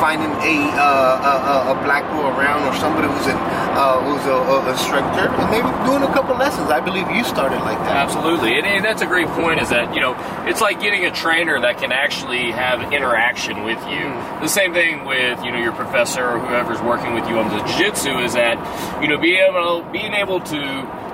finding 0.00 0.30
a 0.30 0.56
uh, 0.76 1.70
a, 1.70 1.72
a 1.72 1.84
black 1.84 2.04
belt 2.10 2.34
around 2.36 2.62
or 2.66 2.74
somebody 2.78 3.08
who's 3.08 3.26
an 3.26 3.38
uh, 3.74 4.00
who's 4.02 4.24
a, 4.26 4.36
a 4.36 4.70
instructor 4.70 5.28
and 5.28 5.50
maybe 5.50 5.68
doing 5.84 6.02
a 6.02 6.12
couple 6.12 6.36
lessons. 6.36 6.70
I 6.70 6.80
believe 6.80 7.10
you 7.10 7.24
started 7.24 7.60
like 7.60 7.78
that. 7.86 7.96
Absolutely, 7.96 8.56
and, 8.58 8.66
and 8.66 8.84
that's 8.84 9.02
a 9.02 9.06
great 9.06 9.28
point. 9.28 9.60
Is 9.60 9.70
that 9.70 9.94
you 9.94 10.00
know 10.00 10.14
it's 10.46 10.60
like 10.60 10.80
getting 10.80 11.04
a 11.04 11.10
trainer 11.10 11.60
that 11.60 11.78
can 11.78 11.92
actually 11.92 12.50
have 12.50 12.92
interaction 12.92 13.64
with 13.64 13.80
you. 13.88 14.04
The 14.40 14.48
same 14.48 14.72
thing 14.72 15.04
with 15.04 15.42
you 15.44 15.52
know 15.52 15.58
your 15.58 15.72
professor 15.72 16.24
or 16.24 16.38
whoever's 16.38 16.80
working 16.80 17.14
with 17.14 17.28
you 17.28 17.38
on 17.38 17.48
the 17.50 17.64
jiu-jitsu 17.64 18.18
is 18.18 18.34
that 18.34 18.56
you 19.02 19.08
know 19.08 19.18
being 19.18 19.40
able 19.40 19.82
being 19.90 20.14
able 20.14 20.40
to 20.40 20.60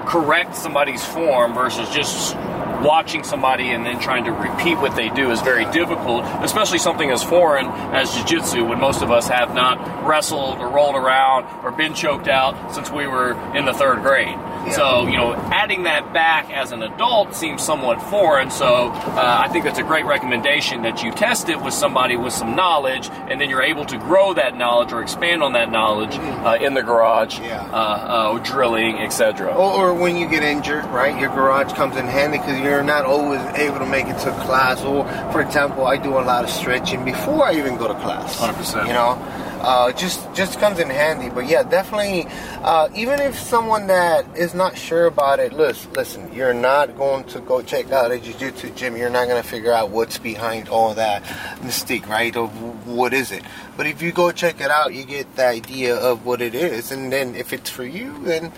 correct 0.07 0.57
somebody's 0.57 1.05
form 1.05 1.55
versus 1.55 1.89
just 1.91 2.35
watching 2.83 3.25
somebody 3.25 3.71
and 3.71 3.85
then 3.85 4.01
trying 4.01 4.25
to 4.25 4.33
repeat 4.33 4.77
what 4.77 4.97
they 4.97 5.09
do 5.09 5.31
is 5.31 5.41
very 5.43 5.65
difficult, 5.73 6.25
especially 6.43 6.79
something 6.79 7.11
as 7.11 7.23
foreign 7.23 7.67
as 7.67 8.15
jiu-jitsu 8.15 8.65
when 8.65 8.81
most 8.81 9.03
of 9.03 9.11
us 9.11 9.29
have 9.29 9.55
not 9.55 10.07
wrestled 10.07 10.59
or 10.59 10.69
rolled 10.69 10.97
around 10.97 11.47
or 11.65 11.71
been 11.71 11.95
choked 11.95 12.29
out 12.29 12.75
since 12.75 12.91
we 12.91 13.07
were 13.07 13.33
in 13.55 13.65
the 13.65 13.75
third 13.75 14.03
grade. 14.03 14.37
So, 14.73 15.07
you 15.07 15.17
know, 15.17 15.35
adding 15.35 15.85
that 15.85 16.13
back 16.13 16.51
as 16.51 16.71
an 16.73 16.83
adult 16.83 17.35
seems 17.35 17.63
somewhat 17.63 18.01
foreign. 18.03 18.51
So, 18.51 18.91
uh, 18.91 19.43
I 19.45 19.49
think 19.49 19.65
that's 19.65 19.79
a 19.79 19.83
great 19.83 20.05
recommendation 20.05 20.83
that 20.83 21.03
you 21.03 21.11
test 21.13 21.49
it 21.49 21.61
with 21.61 21.73
somebody 21.75 22.17
with 22.17 22.33
some 22.33 22.55
knowledge, 22.55 23.09
and 23.29 23.41
then 23.41 23.49
you're 23.51 23.63
able 23.63 23.85
to 23.87 23.97
grow 23.99 24.35
that 24.35 24.57
knowledge 24.57 24.93
or 24.93 25.03
expand 25.03 25.43
on 25.43 25.55
that 25.55 25.71
knowledge 25.73 26.15
uh, 26.45 26.59
in 26.61 26.75
the 26.75 26.83
garage, 26.83 27.39
Yeah. 27.41 27.63
uh, 27.73 28.35
uh, 28.35 28.39
drilling, 28.45 28.99
etc. 28.99 29.49
Or, 29.55 29.73
or 29.91 29.95
when 29.95 30.17
you 30.17 30.29
get 30.29 30.43
injured, 30.43 30.85
right? 30.87 31.19
Your 31.19 31.31
garage 31.31 31.73
comes 31.73 31.97
in 31.97 32.07
handy 32.07 32.39
because 32.39 32.61
you're 32.61 32.83
not 32.85 33.05
always 33.05 33.41
able 33.57 33.79
to 33.79 33.87
make 33.87 34.07
it 34.07 34.19
to 34.21 34.31
class. 34.45 34.83
Or, 34.85 35.05
for 35.33 35.41
example, 35.41 35.87
I 35.87 35.97
do 35.97 36.19
a 36.19 36.21
lot 36.23 36.45
of 36.45 36.51
stretching 36.51 37.05
before 37.05 37.45
I 37.47 37.55
even 37.55 37.77
go 37.77 37.89
to 37.89 37.95
class. 37.95 38.39
100%. 38.39 38.87
You 38.87 38.93
know, 38.93 39.15
uh, 39.61 39.93
just 39.93 40.21
just 40.35 40.59
comes 40.59 40.79
in 40.79 40.91
handy. 40.91 41.31
But 41.31 41.49
yeah, 41.49 41.63
definitely. 41.63 42.27
Uh, 42.63 42.89
even 42.95 43.21
if 43.21 43.39
someone 43.39 43.87
that 43.87 44.27
is 44.37 44.55
not 44.55 44.77
sure 44.77 45.07
about 45.07 45.39
it, 45.39 45.53
listen, 45.53 45.93
listen. 45.93 46.35
You're 46.35 46.55
not 46.55 46.97
going 46.97 47.25
to 47.25 47.41
go 47.41 47.63
check 47.63 47.91
out 47.93 48.11
a 48.11 48.19
jiu-jitsu 48.19 48.71
gym. 48.71 48.97
You're 48.97 49.11
not 49.11 49.29
going 49.29 49.43
to 49.43 49.49
figure 49.49 49.73
out 49.73 49.91
what's 49.91 50.19
behind 50.19 50.69
all 50.69 50.95
that 50.95 51.23
mystique, 51.63 52.07
right? 52.09 52.35
Of 52.37 52.51
what 52.87 53.13
is 53.13 53.33
it. 53.33 53.43
But 53.77 53.87
if 53.87 54.03
you 54.03 54.13
go 54.13 54.33
check 54.33 54.61
it 54.61 54.71
out, 54.71 54.95
you 54.95 55.05
get 55.05 55.37
the 55.37 55.47
idea 55.47 55.97
of 55.97 56.25
what 56.25 56.41
it 56.41 56.55
is, 56.55 56.93
and 56.93 57.13
then 57.13 57.35
if 57.35 57.53
it's 57.53 57.71
for 57.71 57.85
you, 57.85 58.19
then 58.25 58.53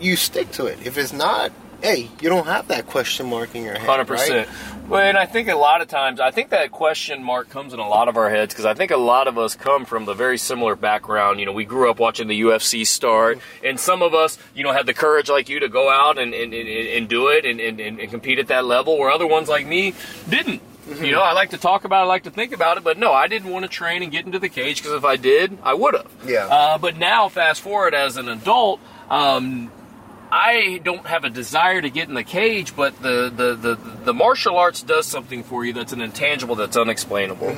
you 0.00 0.16
stick 0.16 0.50
to 0.52 0.66
it. 0.66 0.78
If 0.84 0.98
it's 0.98 1.12
not, 1.12 1.52
hey, 1.84 2.08
you 2.20 2.30
don't 2.30 2.46
have 2.46 2.68
that 2.68 2.86
question 2.86 3.28
mark 3.28 3.54
in 3.54 3.62
your 3.62 3.74
head. 3.74 3.82
Hundred 3.82 4.06
percent. 4.06 4.48
right? 4.48 4.88
Well, 4.88 5.00
and 5.00 5.18
I 5.18 5.26
think 5.26 5.48
a 5.48 5.54
lot 5.54 5.82
of 5.82 5.88
times, 5.88 6.18
I 6.18 6.30
think 6.30 6.50
that 6.50 6.70
question 6.70 7.22
mark 7.22 7.50
comes 7.50 7.74
in 7.74 7.78
a 7.78 7.86
lot 7.86 8.08
of 8.08 8.16
our 8.16 8.30
heads 8.30 8.54
because 8.54 8.64
I 8.64 8.74
think 8.74 8.90
a 8.90 8.96
lot 8.96 9.28
of 9.28 9.38
us 9.38 9.54
come 9.54 9.84
from 9.84 10.06
the 10.06 10.14
very 10.14 10.38
similar 10.38 10.76
background. 10.76 11.40
You 11.40 11.46
know, 11.46 11.52
we 11.52 11.64
grew 11.64 11.90
up 11.90 11.98
watching 11.98 12.26
the 12.26 12.40
UFC 12.40 12.86
start, 12.86 13.38
and 13.62 13.78
some 13.78 14.02
of 14.02 14.14
us, 14.14 14.38
you 14.54 14.64
know, 14.64 14.72
had 14.72 14.86
the 14.86 14.94
courage 14.94 15.28
like 15.28 15.48
you 15.48 15.60
to 15.60 15.68
go 15.68 15.90
out 15.90 16.18
and 16.18 16.34
and, 16.34 16.54
and, 16.54 16.68
and 16.68 17.08
do 17.08 17.28
it 17.28 17.44
and, 17.44 17.60
and, 17.60 17.80
and 17.80 18.10
compete 18.10 18.38
at 18.38 18.48
that 18.48 18.64
level, 18.64 18.98
where 18.98 19.10
other 19.10 19.26
ones 19.26 19.48
like 19.48 19.66
me 19.66 19.94
didn't. 20.28 20.62
You 20.86 21.12
know, 21.12 21.22
I 21.22 21.32
like 21.32 21.50
to 21.50 21.58
talk 21.58 21.84
about 21.84 22.00
it, 22.00 22.04
I 22.04 22.08
like 22.08 22.24
to 22.24 22.30
think 22.30 22.52
about 22.52 22.76
it, 22.76 22.84
but 22.84 22.98
no, 22.98 23.10
I 23.10 23.26
didn't 23.26 23.50
want 23.50 23.64
to 23.64 23.70
train 23.70 24.02
and 24.02 24.12
get 24.12 24.26
into 24.26 24.38
the 24.38 24.50
cage 24.50 24.82
because 24.82 24.92
if 24.92 25.04
I 25.04 25.16
did, 25.16 25.56
I 25.62 25.72
would 25.72 25.94
have. 25.94 26.10
Yeah. 26.26 26.46
Uh, 26.46 26.76
but 26.76 26.98
now, 26.98 27.30
fast 27.30 27.62
forward 27.62 27.94
as 27.94 28.18
an 28.18 28.28
adult, 28.28 28.80
um, 29.08 29.72
I 30.36 30.80
don't 30.82 31.06
have 31.06 31.22
a 31.22 31.30
desire 31.30 31.80
to 31.80 31.88
get 31.88 32.08
in 32.08 32.14
the 32.14 32.24
cage, 32.24 32.74
but 32.74 33.00
the, 33.00 33.32
the, 33.34 33.54
the, 33.54 33.74
the 34.06 34.12
martial 34.12 34.56
arts 34.56 34.82
does 34.82 35.06
something 35.06 35.44
for 35.44 35.64
you 35.64 35.72
that's 35.72 35.92
an 35.92 36.00
intangible, 36.00 36.56
that's 36.56 36.76
unexplainable. 36.76 37.50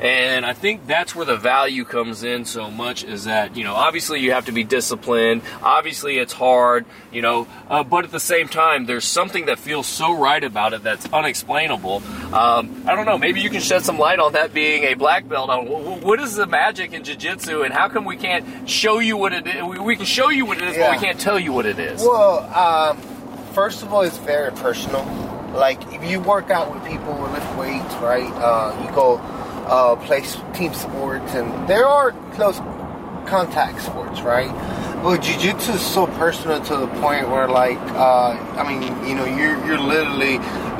And 0.00 0.44
I 0.44 0.52
think 0.52 0.88
that's 0.88 1.14
where 1.14 1.24
the 1.24 1.36
value 1.36 1.84
comes 1.84 2.24
in 2.24 2.44
so 2.44 2.72
much 2.72 3.04
is 3.04 3.26
that, 3.26 3.56
you 3.56 3.62
know, 3.62 3.74
obviously 3.74 4.18
you 4.18 4.32
have 4.32 4.46
to 4.46 4.52
be 4.52 4.64
disciplined. 4.64 5.42
Obviously 5.62 6.18
it's 6.18 6.32
hard, 6.32 6.86
you 7.12 7.22
know, 7.22 7.46
uh, 7.68 7.84
but 7.84 8.04
at 8.04 8.10
the 8.10 8.18
same 8.18 8.48
time, 8.48 8.86
there's 8.86 9.04
something 9.04 9.46
that 9.46 9.60
feels 9.60 9.86
so 9.86 10.12
right 10.12 10.42
about 10.42 10.72
it 10.72 10.82
that's 10.82 11.06
unexplainable. 11.12 12.02
Um, 12.34 12.82
I 12.86 12.96
don't 12.96 13.06
know, 13.06 13.16
maybe 13.16 13.40
you 13.40 13.48
can 13.48 13.60
shed 13.60 13.82
some 13.84 13.96
light 13.96 14.18
on 14.18 14.32
that 14.32 14.52
being 14.52 14.82
a 14.84 14.94
black 14.94 15.28
belt. 15.28 15.50
On 15.50 15.66
wh- 15.66 16.02
what 16.04 16.18
is 16.20 16.34
the 16.34 16.46
magic 16.46 16.92
in 16.92 17.04
jiu-jitsu 17.04 17.62
and 17.62 17.72
how 17.72 17.88
come 17.88 18.04
we 18.04 18.16
can't 18.16 18.68
show 18.68 18.98
you 18.98 19.16
what 19.16 19.32
it 19.32 19.46
is? 19.46 19.62
We, 19.62 19.78
we 19.78 19.94
can 19.96 20.04
show 20.04 20.30
you 20.30 20.44
what 20.44 20.58
it 20.60 20.64
is, 20.64 20.76
Yeah. 20.76 20.90
but 20.90 21.00
we 21.00 21.06
can't 21.06 21.20
tell 21.20 21.38
you 21.38 21.52
what 21.52 21.64
it 21.64 21.78
is. 21.78 22.02
Well, 22.02 22.40
um, 22.52 22.96
first 23.52 23.82
of 23.84 23.92
all, 23.92 24.02
it's 24.02 24.18
very 24.18 24.50
personal. 24.50 25.04
Like 25.54 25.80
if 25.94 26.10
you 26.10 26.18
work 26.18 26.50
out 26.50 26.74
with 26.74 26.84
people 26.84 27.14
who 27.14 27.32
lift 27.32 27.56
weights, 27.56 27.94
right? 28.02 28.32
Uh, 28.32 28.84
you 28.84 28.92
go 28.96 29.18
uh, 29.68 29.94
play 30.04 30.22
team 30.54 30.74
sports, 30.74 31.34
and 31.34 31.68
there 31.68 31.86
are 31.86 32.10
close 32.32 32.58
contact 33.26 33.80
sports, 33.80 34.20
right? 34.22 34.52
Well, 35.04 35.16
jiu-jitsu 35.18 35.72
is 35.72 35.80
so 35.82 36.06
personal 36.06 36.60
to 36.62 36.76
the 36.78 36.86
point 37.00 37.28
where, 37.28 37.46
like, 37.46 37.78
uh, 37.78 38.30
I 38.56 38.66
mean, 38.66 38.82
you 39.06 39.14
know, 39.14 39.24
you're 39.26 39.64
you're 39.66 39.78
literally, 39.78 40.32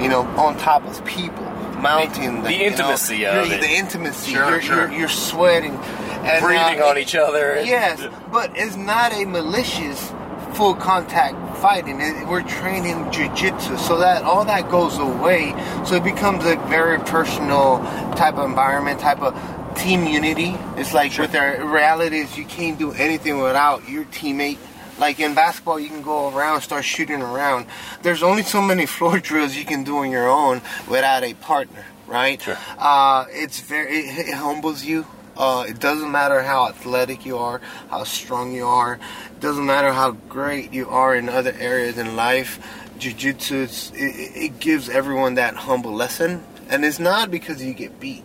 you 0.02 0.08
know, 0.08 0.22
on 0.36 0.56
top 0.58 0.84
of 0.86 1.04
people, 1.04 1.43
mounting 1.84 2.34
them, 2.34 2.42
the 2.42 2.52
you 2.52 2.58
know? 2.58 2.64
intimacy 2.64 3.26
of 3.26 3.52
it. 3.52 3.60
the 3.60 3.70
intimacy. 3.70 4.32
Sure, 4.32 4.50
you're, 4.50 4.60
sure. 4.60 4.76
You're, 4.88 4.98
you're 5.00 5.08
sweating, 5.08 5.74
and 5.74 6.44
Breathing 6.44 6.82
uh, 6.82 6.86
on 6.86 6.98
each 6.98 7.14
other. 7.14 7.62
Yes, 7.62 8.04
but 8.32 8.50
it's 8.56 8.76
not 8.76 9.12
a 9.12 9.24
malicious 9.24 10.12
full 10.54 10.74
contact 10.74 11.36
fighting. 11.58 11.98
We're 12.28 12.42
training 12.42 12.96
jujitsu, 13.06 13.78
so 13.78 13.98
that 13.98 14.22
all 14.22 14.44
that 14.46 14.70
goes 14.70 14.98
away. 14.98 15.54
So 15.86 15.96
it 15.96 16.04
becomes 16.04 16.44
a 16.44 16.56
very 16.68 16.98
personal 17.00 17.78
type 18.16 18.34
of 18.34 18.48
environment, 18.48 19.00
type 19.00 19.22
of 19.22 19.34
team 19.76 20.06
unity. 20.06 20.56
It's 20.76 20.94
like 20.94 21.16
with 21.18 21.34
our 21.34 21.64
reality 21.66 22.18
is 22.18 22.38
you 22.38 22.44
can't 22.44 22.78
do 22.78 22.92
anything 22.92 23.38
without 23.38 23.88
your 23.88 24.04
teammate. 24.06 24.58
Like 24.98 25.18
in 25.20 25.34
basketball, 25.34 25.80
you 25.80 25.88
can 25.88 26.02
go 26.02 26.34
around, 26.34 26.60
start 26.62 26.84
shooting 26.84 27.20
around. 27.20 27.66
There's 28.02 28.22
only 28.22 28.42
so 28.42 28.62
many 28.62 28.86
floor 28.96 29.18
drills 29.18 29.56
you 29.56 29.64
can 29.64 29.84
do 29.84 29.98
on 29.98 30.10
your 30.10 30.28
own 30.28 30.62
without 30.88 31.24
a 31.24 31.34
partner, 31.34 31.84
right? 32.06 32.40
Sure. 32.40 32.56
Uh, 32.78 33.26
it's 33.30 33.60
very 33.60 33.98
it, 33.98 34.28
it 34.28 34.34
humbles 34.34 34.84
you. 34.84 35.06
Uh, 35.36 35.64
it 35.68 35.80
doesn't 35.80 36.12
matter 36.12 36.42
how 36.42 36.68
athletic 36.68 37.26
you 37.26 37.36
are, 37.38 37.60
how 37.90 38.04
strong 38.04 38.52
you 38.52 38.64
are. 38.66 39.00
It 39.32 39.40
doesn't 39.40 39.66
matter 39.66 39.92
how 39.92 40.12
great 40.12 40.72
you 40.72 40.88
are 40.88 41.16
in 41.16 41.28
other 41.28 41.52
areas 41.58 41.98
in 41.98 42.14
life. 42.14 42.60
Jiu-jitsu, 42.98 43.62
it, 43.64 43.92
it 43.94 44.36
it 44.36 44.60
gives 44.60 44.88
everyone 44.88 45.34
that 45.34 45.56
humble 45.56 45.92
lesson, 45.92 46.44
and 46.68 46.84
it's 46.84 47.00
not 47.00 47.32
because 47.32 47.60
you 47.62 47.74
get 47.74 47.98
beat, 47.98 48.22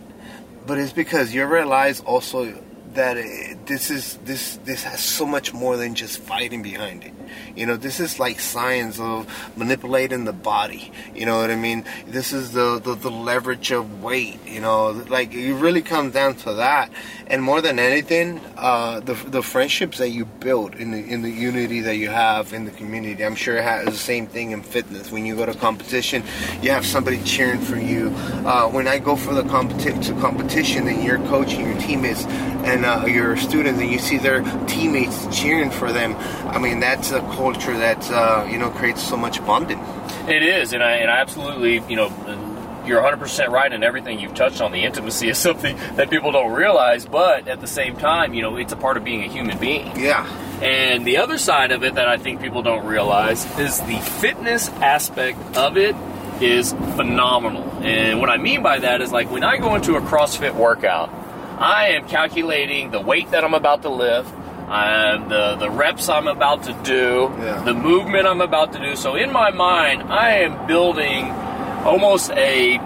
but 0.64 0.78
it's 0.78 0.92
because 0.92 1.34
you 1.34 1.44
realize 1.46 2.00
also 2.00 2.54
that 2.94 3.16
it, 3.16 3.66
this 3.66 3.90
is 3.90 4.18
this 4.24 4.58
this 4.64 4.82
has 4.82 5.00
so 5.00 5.24
much 5.26 5.52
more 5.52 5.76
than 5.76 5.94
just 5.94 6.18
fighting 6.18 6.62
behind 6.62 7.04
it. 7.04 7.12
You 7.54 7.66
know, 7.66 7.76
this 7.76 8.00
is 8.00 8.18
like 8.18 8.40
science 8.40 8.98
of 8.98 9.26
manipulating 9.56 10.24
the 10.24 10.32
body. 10.32 10.90
You 11.14 11.26
know 11.26 11.38
what 11.38 11.50
I 11.50 11.56
mean? 11.56 11.84
This 12.06 12.32
is 12.32 12.52
the 12.52 12.80
the, 12.82 12.94
the 12.94 13.10
leverage 13.10 13.70
of 13.70 14.02
weight. 14.02 14.38
You 14.46 14.60
know, 14.60 14.90
like 15.08 15.32
it 15.32 15.54
really 15.54 15.82
comes 15.82 16.14
down 16.14 16.34
to 16.36 16.54
that. 16.54 16.90
And 17.26 17.42
more 17.42 17.60
than 17.60 17.78
anything, 17.78 18.40
uh, 18.56 19.00
the 19.00 19.14
the 19.14 19.42
friendships 19.42 19.98
that 19.98 20.10
you 20.10 20.24
build 20.24 20.74
in 20.74 20.90
the 20.90 20.98
in 20.98 21.22
the 21.22 21.30
unity 21.30 21.80
that 21.82 21.96
you 21.96 22.08
have 22.08 22.52
in 22.52 22.64
the 22.64 22.72
community. 22.72 23.24
I'm 23.24 23.36
sure 23.36 23.56
it 23.56 23.64
has 23.64 23.86
the 23.86 23.92
same 23.92 24.26
thing 24.26 24.50
in 24.50 24.62
fitness. 24.62 25.12
When 25.12 25.24
you 25.24 25.36
go 25.36 25.46
to 25.46 25.54
competition, 25.54 26.24
you 26.60 26.70
have 26.70 26.84
somebody 26.84 27.22
cheering 27.22 27.60
for 27.60 27.76
you. 27.76 28.08
Uh, 28.44 28.68
when 28.68 28.88
I 28.88 28.98
go 28.98 29.14
for 29.14 29.32
the 29.32 29.42
competi- 29.42 30.04
to 30.06 30.20
competition 30.20 30.88
and 30.88 31.04
you're 31.04 31.18
coaching 31.28 31.66
your 31.66 31.78
teammates 31.80 32.24
and 32.64 32.84
uh, 32.84 33.04
your 33.06 33.36
students 33.36 33.80
and 33.80 33.90
you 33.90 33.98
see 33.98 34.18
their 34.18 34.42
teammates 34.66 35.26
cheering 35.36 35.70
for 35.70 35.92
them, 35.92 36.16
I 36.48 36.58
mean 36.58 36.80
that's 36.80 37.10
a 37.12 37.20
culture 37.20 37.76
that 37.76 38.10
uh, 38.10 38.46
you 38.50 38.58
know 38.58 38.70
creates 38.70 39.02
so 39.02 39.16
much 39.16 39.44
bonding. 39.46 39.78
It 40.28 40.42
is, 40.42 40.72
and 40.72 40.82
I, 40.82 40.92
and 40.96 41.10
I 41.10 41.18
absolutely, 41.18 41.82
you 41.88 41.96
know, 41.96 42.08
you're 42.86 43.02
100% 43.02 43.48
right 43.48 43.72
in 43.72 43.82
everything 43.82 44.18
you've 44.18 44.34
touched 44.34 44.60
on. 44.60 44.72
The 44.72 44.84
intimacy 44.84 45.28
is 45.30 45.38
something 45.38 45.76
that 45.96 46.10
people 46.10 46.32
don't 46.32 46.52
realize, 46.52 47.06
but 47.06 47.48
at 47.48 47.60
the 47.60 47.66
same 47.66 47.96
time, 47.96 48.34
you 48.34 48.42
know, 48.42 48.56
it's 48.56 48.72
a 48.72 48.76
part 48.76 48.96
of 48.96 49.04
being 49.04 49.22
a 49.22 49.28
human 49.28 49.58
being. 49.58 49.98
Yeah. 49.98 50.26
And 50.60 51.06
the 51.06 51.18
other 51.18 51.38
side 51.38 51.72
of 51.72 51.82
it 51.84 51.94
that 51.94 52.08
I 52.08 52.18
think 52.18 52.40
people 52.40 52.62
don't 52.62 52.84
realize 52.84 53.44
is 53.58 53.80
the 53.80 53.98
fitness 53.98 54.68
aspect 54.68 55.56
of 55.56 55.78
it 55.78 55.96
is 56.42 56.72
phenomenal. 56.72 57.64
And 57.82 58.20
what 58.20 58.28
I 58.28 58.36
mean 58.36 58.62
by 58.62 58.78
that 58.80 59.00
is 59.00 59.12
like 59.12 59.30
when 59.30 59.44
I 59.44 59.56
go 59.56 59.74
into 59.74 59.96
a 59.96 60.00
CrossFit 60.00 60.54
workout, 60.54 61.10
I 61.60 61.88
am 61.88 62.08
calculating 62.08 62.90
the 62.90 63.00
weight 63.00 63.30
that 63.32 63.44
I'm 63.44 63.54
about 63.54 63.82
to 63.82 63.90
lift, 63.90 64.32
um, 64.68 65.28
the 65.28 65.56
the 65.56 65.70
reps 65.70 66.08
I'm 66.08 66.26
about 66.26 66.62
to 66.64 66.72
do, 66.84 67.30
Yeah. 67.38 67.60
the 67.64 67.74
movement 67.74 68.26
I'm 68.26 68.40
about 68.40 68.72
to 68.72 68.78
do. 68.78 68.96
So 68.96 69.14
in 69.14 69.30
my 69.32 69.50
mind, 69.50 70.04
I 70.10 70.38
am 70.44 70.66
building 70.66 71.30
almost 71.84 72.30
a 72.32 72.78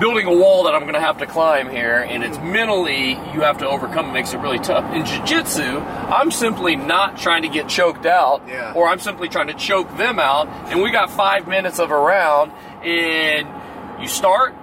building 0.00 0.26
a 0.26 0.32
wall 0.32 0.64
that 0.64 0.74
I'm 0.74 0.82
going 0.82 0.94
to 0.94 1.00
have 1.00 1.18
to 1.18 1.26
climb 1.26 1.68
here, 1.70 2.04
and 2.08 2.24
it's 2.24 2.36
mentally 2.38 3.10
you 3.32 3.42
have 3.42 3.58
to 3.58 3.68
overcome. 3.68 4.08
It 4.08 4.12
makes 4.12 4.34
it 4.34 4.38
really 4.38 4.58
tough. 4.58 4.92
In 4.92 5.04
jiu-jitsu, 5.06 5.78
I'm 5.78 6.32
simply 6.32 6.74
not 6.74 7.16
trying 7.16 7.42
to 7.42 7.48
get 7.48 7.68
choked 7.68 8.04
out, 8.04 8.42
Yeah. 8.48 8.72
or 8.74 8.88
I'm 8.88 8.98
simply 8.98 9.28
trying 9.28 9.46
to 9.46 9.54
choke 9.54 9.96
them 9.96 10.18
out, 10.18 10.48
and 10.70 10.82
we 10.82 10.90
got 10.90 11.10
five 11.10 11.46
minutes 11.46 11.78
of 11.78 11.92
a 11.92 11.96
round, 11.96 12.50
and 12.82 13.46
you 14.00 14.08
start. 14.08 14.54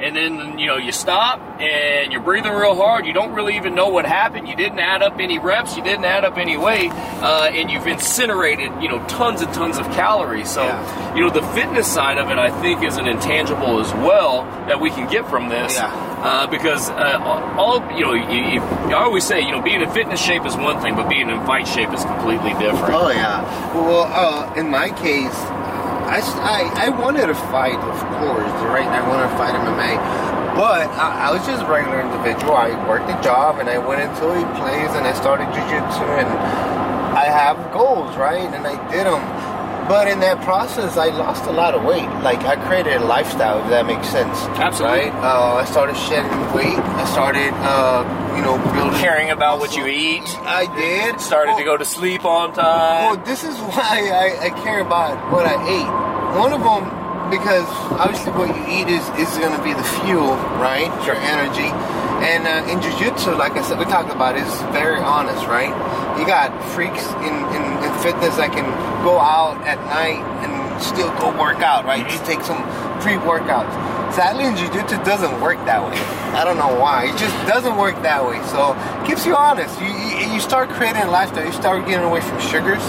And 0.00 0.16
then 0.16 0.58
you 0.58 0.66
know 0.66 0.76
you 0.76 0.90
stop 0.92 1.40
and 1.60 2.12
you're 2.12 2.20
breathing 2.20 2.52
real 2.52 2.74
hard. 2.74 3.06
You 3.06 3.12
don't 3.12 3.32
really 3.32 3.56
even 3.56 3.74
know 3.74 3.88
what 3.88 4.04
happened. 4.06 4.48
You 4.48 4.56
didn't 4.56 4.80
add 4.80 5.02
up 5.02 5.18
any 5.20 5.38
reps. 5.38 5.76
You 5.76 5.82
didn't 5.84 6.04
add 6.04 6.24
up 6.24 6.36
any 6.36 6.56
weight, 6.56 6.90
uh, 6.92 7.48
and 7.52 7.70
you've 7.70 7.86
incinerated 7.86 8.70
you 8.82 8.88
know 8.88 9.04
tons 9.06 9.40
and 9.40 9.52
tons 9.54 9.78
of 9.78 9.86
calories. 9.92 10.50
So 10.50 10.62
Yeah. 10.64 11.14
you 11.14 11.22
know 11.22 11.30
the 11.30 11.42
fitness 11.54 11.86
side 11.86 12.18
of 12.18 12.30
it, 12.30 12.38
I 12.38 12.50
think, 12.60 12.82
is 12.82 12.96
an 12.96 13.06
intangible 13.06 13.80
as 13.80 13.92
well 13.94 14.42
that 14.66 14.80
we 14.80 14.90
can 14.90 15.08
get 15.08 15.28
from 15.30 15.48
this. 15.48 15.76
Yeah. 15.76 16.10
Uh, 16.24 16.46
because 16.46 16.88
uh, 16.90 17.20
all 17.58 17.78
you 17.96 18.00
know, 18.04 18.14
you, 18.14 18.54
you, 18.54 18.60
I 18.60 18.94
always 18.94 19.24
say, 19.24 19.40
you 19.42 19.52
know, 19.52 19.60
being 19.60 19.82
in 19.82 19.90
fitness 19.90 20.20
shape 20.20 20.44
is 20.46 20.56
one 20.56 20.80
thing, 20.80 20.96
but 20.96 21.08
being 21.08 21.28
in 21.28 21.38
fight 21.46 21.68
shape 21.68 21.92
is 21.92 22.02
completely 22.04 22.52
different. 22.54 22.94
Oh 22.94 23.10
yeah. 23.10 23.42
Well, 23.74 24.04
uh, 24.10 24.54
in 24.54 24.70
my 24.70 24.88
case, 24.90 25.34
I, 26.06 26.20
I, 26.20 26.86
I 26.86 26.88
wanted 26.90 27.26
to 27.26 27.34
fight, 27.34 27.78
of 27.78 27.98
course, 28.20 28.54
right? 28.68 28.86
I 28.86 29.06
wanted 29.08 29.28
to 29.30 29.36
fight 29.36 29.54
MMA, 29.54 29.96
but 30.56 30.88
I, 30.90 31.28
I 31.28 31.32
was 31.32 31.44
just 31.46 31.62
a 31.62 31.66
regular 31.66 32.00
individual. 32.00 32.54
I 32.54 32.70
worked 32.88 33.10
a 33.10 33.18
job 33.22 33.58
and 33.58 33.68
I 33.68 33.78
went 33.78 34.02
into 34.02 34.28
a 34.28 34.42
place 34.56 34.92
and 34.94 35.06
I 35.06 35.12
started 35.14 35.46
jujitsu 35.48 36.06
and 36.20 36.28
I 37.16 37.24
have 37.24 37.72
goals, 37.72 38.16
right? 38.16 38.52
And 38.52 38.66
I 38.66 38.76
did 38.90 39.06
them. 39.06 39.22
But 39.88 40.08
in 40.08 40.20
that 40.20 40.40
process, 40.42 40.96
I 40.96 41.08
lost 41.08 41.44
a 41.44 41.52
lot 41.52 41.74
of 41.74 41.84
weight. 41.84 42.08
Like 42.24 42.40
I 42.44 42.56
created 42.66 42.96
a 42.96 43.04
lifestyle, 43.04 43.60
if 43.62 43.68
that 43.68 43.84
makes 43.84 44.08
sense. 44.08 44.36
Absolutely. 44.56 45.10
Right? 45.10 45.14
Uh, 45.22 45.60
I 45.60 45.64
started 45.66 45.96
shedding 45.96 46.32
weight. 46.54 46.78
I 46.78 47.04
started, 47.04 47.52
uh, 47.60 48.00
you 48.36 48.42
know, 48.42 48.58
building. 48.72 49.00
Caring 49.00 49.30
about 49.30 49.58
what 49.58 49.76
you 49.76 49.86
eat, 49.86 50.22
I 50.42 50.66
did. 50.74 51.20
started 51.20 51.56
to 51.56 51.64
go 51.64 51.76
to 51.76 51.84
sleep 51.84 52.24
on 52.24 52.52
time. 52.52 53.16
Well, 53.16 53.24
this 53.24 53.44
is 53.44 53.56
why 53.72 54.10
I, 54.12 54.46
I 54.46 54.50
care 54.62 54.80
about 54.80 55.32
what 55.32 55.46
I 55.46 55.54
ate. 55.68 56.38
One 56.38 56.52
of 56.52 56.62
them, 56.62 57.30
because 57.30 57.66
obviously 57.98 58.32
what 58.32 58.48
you 58.48 58.62
eat 58.66 58.88
is, 58.88 59.06
is 59.18 59.30
going 59.38 59.56
to 59.56 59.62
be 59.62 59.72
the 59.72 59.84
fuel, 60.02 60.34
right? 60.58 60.90
Sure. 61.04 61.14
Your 61.14 61.22
energy. 61.22 61.70
And 62.24 62.46
uh, 62.46 62.72
in 62.72 62.80
jiu-jitsu, 62.80 63.36
like 63.36 63.52
I 63.52 63.62
said, 63.62 63.78
we 63.78 63.84
talked 63.84 64.10
about, 64.10 64.36
is 64.36 64.50
very 64.72 64.98
honest, 64.98 65.46
right? 65.46 65.72
You 66.18 66.26
got 66.26 66.50
freaks 66.72 67.04
in, 67.20 67.34
in, 67.52 67.62
in 67.84 67.90
fitness 68.00 68.36
that 68.36 68.50
can 68.52 68.64
go 69.04 69.18
out 69.18 69.60
at 69.66 69.78
night 69.92 70.22
and 70.40 70.82
still 70.82 71.10
go 71.18 71.30
work 71.38 71.60
out, 71.60 71.84
right? 71.84 72.06
Just 72.08 72.24
take 72.24 72.40
some 72.42 72.62
pre-workouts. 73.00 73.93
Sadly, 74.14 74.44
in 74.44 74.56
jiu-jitsu, 74.56 74.94
it 74.94 75.04
doesn't 75.04 75.40
work 75.40 75.58
that 75.66 75.82
way. 75.82 75.98
I 76.38 76.44
don't 76.44 76.56
know 76.56 76.78
why. 76.80 77.06
It 77.06 77.18
just 77.18 77.34
doesn't 77.48 77.76
work 77.76 78.00
that 78.02 78.24
way. 78.24 78.40
So 78.46 78.74
it 79.02 79.08
keeps 79.08 79.26
you 79.26 79.34
honest. 79.34 79.80
You, 79.80 79.88
you, 79.88 80.34
you 80.34 80.40
start 80.40 80.68
creating 80.68 81.02
a 81.02 81.10
lifestyle. 81.10 81.44
You 81.44 81.52
start 81.52 81.84
getting 81.86 82.06
away 82.06 82.20
from 82.20 82.38
sugars. 82.40 82.82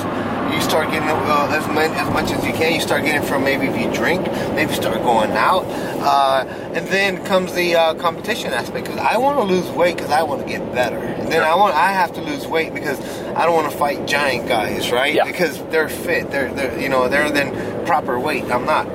You 0.53 0.62
start 0.62 0.91
getting 0.91 1.10
uh, 1.10 1.48
as, 1.50 1.67
much, 1.67 1.89
as 1.98 2.13
much 2.13 2.32
as 2.32 2.46
you 2.46 2.53
can. 2.53 2.74
You 2.75 2.79
start 2.79 3.03
getting 3.03 3.27
from 3.27 3.44
maybe 3.44 3.65
if 3.65 3.75
you 3.75 3.91
drink, 3.91 4.27
maybe 4.53 4.72
start 4.74 5.01
going 5.01 5.32
out. 5.32 5.65
Uh, 6.00 6.46
and 6.75 6.88
then 6.89 7.25
comes 7.25 7.53
the 7.53 7.75
uh, 7.75 7.96
competition 7.96 8.53
aspect. 8.53 8.86
Because 8.86 9.00
I 9.00 9.17
want 9.17 9.39
to 9.39 9.44
lose 9.44 9.67
weight 9.72 9.98
because 9.98 10.12
I 10.12 10.22
want 10.22 10.41
to 10.41 10.48
get 10.48 10.62
better. 10.74 10.98
And 10.98 11.32
then 11.32 11.41
I 11.41 11.55
want 11.55 11.74
I 11.74 11.91
have 11.91 12.13
to 12.13 12.22
lose 12.22 12.46
weight 12.46 12.72
because 12.72 13.00
I 13.36 13.46
don't 13.46 13.55
want 13.55 13.72
to 13.72 13.75
fight 13.75 14.08
giant 14.08 14.48
guys, 14.48 14.91
right? 14.91 15.15
Yeah. 15.15 15.25
Because 15.25 15.58
they're 15.65 15.89
fit. 15.89 16.29
They're, 16.29 16.53
they're 16.53 16.79
you 16.79 16.89
know 16.89 17.10
they're 17.10 17.32
then 17.32 17.84
proper 17.88 18.20
weight. 18.20 18.44
I'm 18.46 18.65
not. 18.65 18.86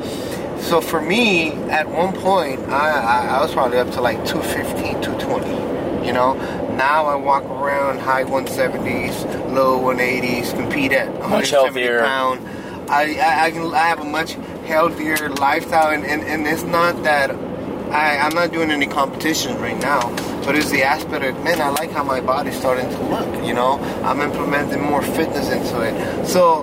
So 0.61 0.81
for 0.81 1.00
me, 1.00 1.52
at 1.71 1.88
one 1.88 2.14
point, 2.14 2.61
I, 2.69 2.90
I, 2.90 3.26
I 3.38 3.40
was 3.40 3.52
probably 3.52 3.79
up 3.79 3.90
to 3.93 4.00
like 4.00 4.25
215, 4.25 5.02
220. 5.02 6.07
You 6.07 6.12
know, 6.12 6.35
now 6.76 7.07
I 7.07 7.14
walk 7.17 7.45
around 7.45 7.99
high 8.00 8.25
170s, 8.25 9.52
low 9.52 9.81
180s, 9.81 10.55
compete 10.55 10.93
at 10.93 11.11
170 11.12 11.81
healthier. 11.81 12.00
pound. 12.00 12.49
I, 12.90 13.14
I, 13.19 13.45
I, 13.47 13.50
can, 13.50 13.75
I 13.75 13.87
have 13.88 14.00
a 14.00 14.05
much 14.05 14.33
healthier 14.67 15.29
lifestyle, 15.31 15.90
and, 15.93 16.05
and, 16.05 16.23
and 16.23 16.47
it's 16.47 16.62
not 16.62 17.02
that 17.05 17.31
I, 17.90 18.19
I'm 18.19 18.35
not 18.35 18.52
doing 18.52 18.71
any 18.71 18.87
competition 18.87 19.57
right 19.61 19.79
now, 19.79 20.14
but 20.45 20.55
it's 20.55 20.71
the 20.71 20.85
aspect 20.85 21.25
of, 21.25 21.43
man, 21.45 21.61
I 21.61 21.71
like 21.71 21.90
how 21.90 22.05
my 22.05 22.21
body's 22.21 22.57
starting 22.57 22.88
to 22.88 23.02
look, 23.05 23.45
you 23.45 23.52
know? 23.52 23.79
I'm 24.05 24.21
implementing 24.21 24.81
more 24.83 25.02
fitness 25.02 25.50
into 25.50 25.83
it. 25.83 26.26
So, 26.26 26.62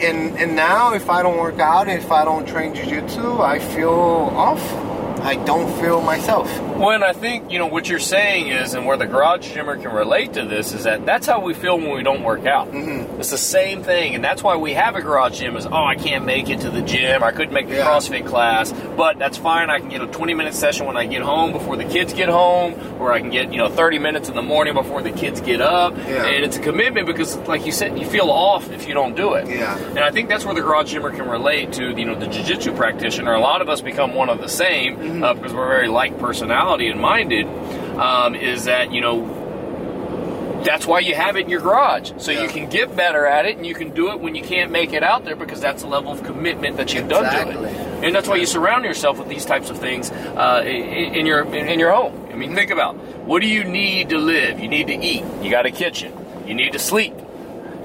and, 0.00 0.38
and 0.38 0.54
now 0.54 0.94
if 0.94 1.10
I 1.10 1.22
don't 1.22 1.38
work 1.38 1.58
out, 1.58 1.88
if 1.88 2.10
I 2.10 2.24
don't 2.24 2.46
train 2.46 2.74
jiu-jitsu, 2.74 3.40
I 3.40 3.58
feel 3.58 3.90
off. 3.90 4.87
I 5.22 5.36
don't 5.44 5.70
feel 5.80 6.00
myself. 6.00 6.48
When 6.76 7.02
I 7.02 7.12
think, 7.12 7.50
you 7.50 7.58
know, 7.58 7.66
what 7.66 7.88
you're 7.88 7.98
saying 7.98 8.48
is, 8.48 8.74
and 8.74 8.86
where 8.86 8.96
the 8.96 9.06
garage 9.06 9.52
gymmer 9.52 9.76
can 9.76 9.92
relate 9.92 10.34
to 10.34 10.44
this, 10.44 10.72
is 10.72 10.84
that 10.84 11.04
that's 11.04 11.26
how 11.26 11.40
we 11.40 11.54
feel 11.54 11.76
when 11.78 11.90
we 11.94 12.02
don't 12.02 12.22
work 12.22 12.46
out. 12.46 12.70
Mm-hmm. 12.70 13.20
It's 13.20 13.30
the 13.30 13.38
same 13.38 13.82
thing, 13.82 14.14
and 14.14 14.24
that's 14.24 14.42
why 14.42 14.56
we 14.56 14.74
have 14.74 14.94
a 14.96 15.02
garage 15.02 15.38
gym 15.40 15.56
is, 15.56 15.66
oh, 15.66 15.72
I 15.84 15.96
can't 15.96 16.24
make 16.24 16.48
it 16.48 16.60
to 16.60 16.70
the 16.70 16.82
gym, 16.82 17.22
I 17.22 17.32
couldn't 17.32 17.52
make 17.52 17.68
the 17.68 17.76
Yeah. 17.76 17.86
CrossFit 17.86 18.26
class, 18.26 18.72
but 18.96 19.18
that's 19.18 19.36
fine. 19.36 19.70
I 19.70 19.80
can 19.80 19.88
get 19.88 20.02
a 20.02 20.06
20 20.06 20.34
minute 20.34 20.54
session 20.54 20.86
when 20.86 20.96
I 20.96 21.06
get 21.06 21.22
home 21.22 21.52
before 21.52 21.76
the 21.76 21.84
kids 21.84 22.12
get 22.12 22.28
home, 22.28 22.74
or 23.00 23.12
I 23.12 23.20
can 23.20 23.30
get, 23.30 23.52
you 23.52 23.58
know, 23.58 23.68
30 23.68 23.98
minutes 23.98 24.28
in 24.28 24.34
the 24.34 24.42
morning 24.42 24.74
before 24.74 25.02
the 25.02 25.10
kids 25.12 25.40
get 25.40 25.60
up. 25.60 25.96
Yeah. 25.96 26.26
And 26.26 26.44
it's 26.44 26.56
a 26.56 26.60
commitment 26.60 27.06
because, 27.06 27.36
like 27.48 27.66
you 27.66 27.72
said, 27.72 27.98
you 27.98 28.06
feel 28.06 28.30
off 28.30 28.70
if 28.70 28.86
you 28.86 28.94
don't 28.94 29.16
do 29.16 29.34
it. 29.34 29.48
Yeah. 29.48 29.76
And 29.78 30.00
I 30.00 30.10
think 30.10 30.28
that's 30.28 30.44
where 30.44 30.54
the 30.54 30.60
garage 30.60 30.92
gymmer 30.92 31.10
can 31.10 31.28
relate 31.28 31.72
to, 31.74 31.90
you 31.90 32.04
know, 32.04 32.14
the 32.14 32.26
jiu-jitsu 32.26 32.74
practitioner. 32.74 33.34
A 33.34 33.40
lot 33.40 33.62
of 33.62 33.68
us 33.68 33.80
become 33.80 34.14
one 34.14 34.28
of 34.28 34.40
the 34.40 34.48
same 34.48 35.07
Mm-hmm. 35.08 35.24
uh, 35.24 35.34
because 35.34 35.52
we're 35.52 35.68
very 35.68 35.88
like 35.88 36.18
personality 36.18 36.88
and 36.88 37.00
minded. 37.00 37.46
Um, 37.98 38.34
is 38.34 38.64
that 38.64 38.92
you 38.92 39.00
know 39.00 39.34
that's 40.64 40.86
why 40.86 40.98
you 41.00 41.14
have 41.14 41.36
it 41.36 41.40
in 41.44 41.48
your 41.50 41.60
garage 41.60 42.12
so 42.18 42.30
Yeah. 42.32 42.42
you 42.42 42.48
can 42.48 42.68
get 42.68 42.94
better 42.96 43.24
at 43.26 43.46
it 43.46 43.56
and 43.56 43.64
you 43.66 43.74
can 43.74 43.90
do 43.94 44.10
it 44.10 44.20
when 44.20 44.34
you 44.34 44.42
can't 44.42 44.70
make 44.72 44.92
it 44.92 45.02
out 45.04 45.24
there 45.24 45.36
because 45.36 45.60
that's 45.60 45.82
the 45.82 45.88
level 45.88 46.10
of 46.12 46.22
commitment 46.24 46.76
that 46.78 46.92
you've 46.92 47.08
done 47.08 47.22
to 47.24 47.28
Exactly. 47.30 47.68
it. 47.70 48.04
And 48.04 48.14
that's 48.14 48.28
why 48.28 48.36
you 48.36 48.46
surround 48.46 48.84
yourself 48.84 49.18
with 49.18 49.28
these 49.28 49.44
types 49.44 49.70
of 49.70 49.78
things 49.78 50.10
uh, 50.10 50.62
in, 50.66 51.14
in 51.14 51.26
your 51.26 51.42
in, 51.44 51.68
in 51.68 51.78
your 51.78 51.92
home. 51.92 52.28
I 52.32 52.36
mean, 52.36 52.54
think 52.54 52.70
about 52.70 52.96
what 53.26 53.40
do 53.42 53.48
you 53.48 53.64
need 53.64 54.10
to 54.10 54.18
live? 54.18 54.60
You 54.60 54.68
need 54.68 54.88
to 54.88 54.94
eat. 54.94 55.24
You 55.42 55.50
got 55.50 55.66
a 55.66 55.70
kitchen. 55.70 56.12
You 56.46 56.54
need 56.54 56.72
to 56.72 56.78
sleep. 56.78 57.14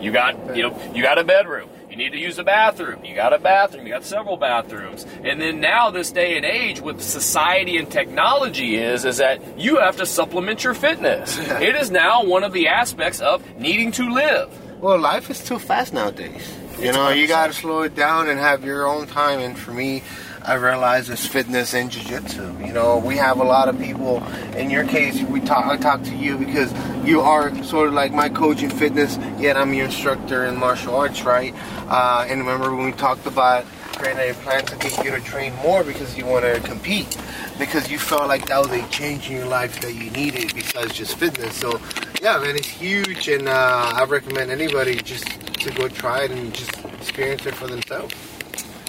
You 0.02 0.12
got 0.12 0.56
you 0.56 0.64
know 0.64 0.80
you 0.94 1.02
got 1.04 1.18
a 1.18 1.24
bedroom. 1.24 1.70
You 1.94 1.98
need 1.98 2.14
to 2.14 2.18
use 2.18 2.40
a 2.40 2.44
bathroom. 2.44 3.06
You 3.06 3.14
got 3.14 3.34
a 3.34 3.38
bathroom. 3.38 3.86
You 3.86 3.94
got 3.94 4.04
several 4.04 4.36
bathrooms. 4.36 5.06
And 5.24 5.40
then 5.40 5.60
now 5.60 5.92
this 5.92 6.10
day 6.12 6.36
and 6.38 6.44
age 6.44 6.82
with 6.82 7.00
society 7.04 7.78
and 7.78 7.88
technology 7.88 8.78
is 8.78 9.06
is 9.06 9.18
that 9.18 9.60
you 9.60 9.78
have 9.78 9.98
to 9.98 10.08
supplement 10.08 10.64
your 10.64 10.74
fitness. 10.74 11.38
it 11.62 11.76
is 11.76 11.92
now 11.92 12.24
one 12.24 12.44
of 12.44 12.52
the 12.52 12.68
aspects 12.68 13.22
of 13.22 13.48
needing 13.60 13.92
to 13.92 14.12
live. 14.12 14.50
Well, 14.82 14.98
life 14.98 15.30
is 15.30 15.44
too 15.44 15.60
fast 15.60 15.94
nowadays. 15.94 16.58
You 16.80 16.94
know, 16.94 17.10
you 17.10 17.28
got 17.28 17.46
to 17.46 17.54
slow 17.54 17.84
it 17.84 17.94
down 17.94 18.28
and 18.28 18.40
have 18.40 18.66
your 18.66 18.88
own 18.88 19.06
time. 19.06 19.40
And 19.40 19.56
for 19.56 19.72
me, 19.72 20.02
I 20.46 20.56
realize 20.56 21.10
it's 21.10 21.26
fitness 21.26 21.74
and 21.74 21.90
jiu-jitsu. 21.90 22.66
You 22.66 22.74
know, 22.74 22.98
we 22.98 23.16
have 23.16 23.40
a 23.40 23.44
lot 23.44 23.70
of 23.70 23.80
people. 23.80 24.22
In 24.58 24.70
your 24.70 24.86
case, 24.86 25.22
we 25.24 25.40
talk. 25.40 25.66
I 25.68 25.78
talk 25.78 26.04
to 26.04 26.16
you 26.16 26.38
because 26.38 26.74
you 27.06 27.22
are 27.22 27.64
sort 27.64 27.88
of 27.88 27.94
like 27.94 28.12
my 28.12 28.28
coach 28.28 28.62
in 28.62 28.70
fitness, 28.70 29.18
yet 29.40 29.56
I'm 29.56 29.74
your 29.74 29.86
instructor 29.86 30.46
in 30.46 30.58
martial 30.58 30.96
arts, 30.96 31.24
right? 31.24 31.54
Uh, 31.88 32.26
and 32.28 32.42
remember 32.42 32.76
when 32.76 32.86
we 32.86 32.92
talked 32.92 33.26
about 33.26 33.66
creating 33.94 34.32
a 34.32 34.34
plan 34.34 34.66
to 34.66 34.76
get 34.78 35.06
you 35.06 35.12
to 35.12 35.22
train 35.22 35.56
more 35.58 35.84
because 35.84 36.18
you 36.18 36.26
want 36.26 36.44
to 36.44 36.60
compete, 36.62 37.18
because 37.58 37.90
you 37.90 37.98
felt 37.98 38.28
like 38.28 38.46
that 38.48 38.60
was 38.60 38.72
a 38.72 38.86
change 38.90 39.30
in 39.30 39.38
your 39.38 39.46
life 39.46 39.80
that 39.80 39.94
you 39.94 40.10
needed 40.12 40.54
besides 40.54 40.94
just 40.94 41.18
fitness. 41.18 41.56
So, 41.56 41.80
yeah, 42.22 42.38
man, 42.40 42.58
it's 42.58 42.68
huge, 42.68 43.30
and 43.30 43.48
uh, 43.48 43.94
I 43.96 44.04
recommend 44.06 44.52
anybody 44.52 44.96
just 44.96 45.26
to 45.26 45.72
go 45.72 45.88
try 45.88 46.24
it 46.24 46.32
and 46.32 46.54
just 46.54 46.78
experience 47.00 47.46
it 47.46 47.56
for 47.56 47.68
themselves. 47.68 48.14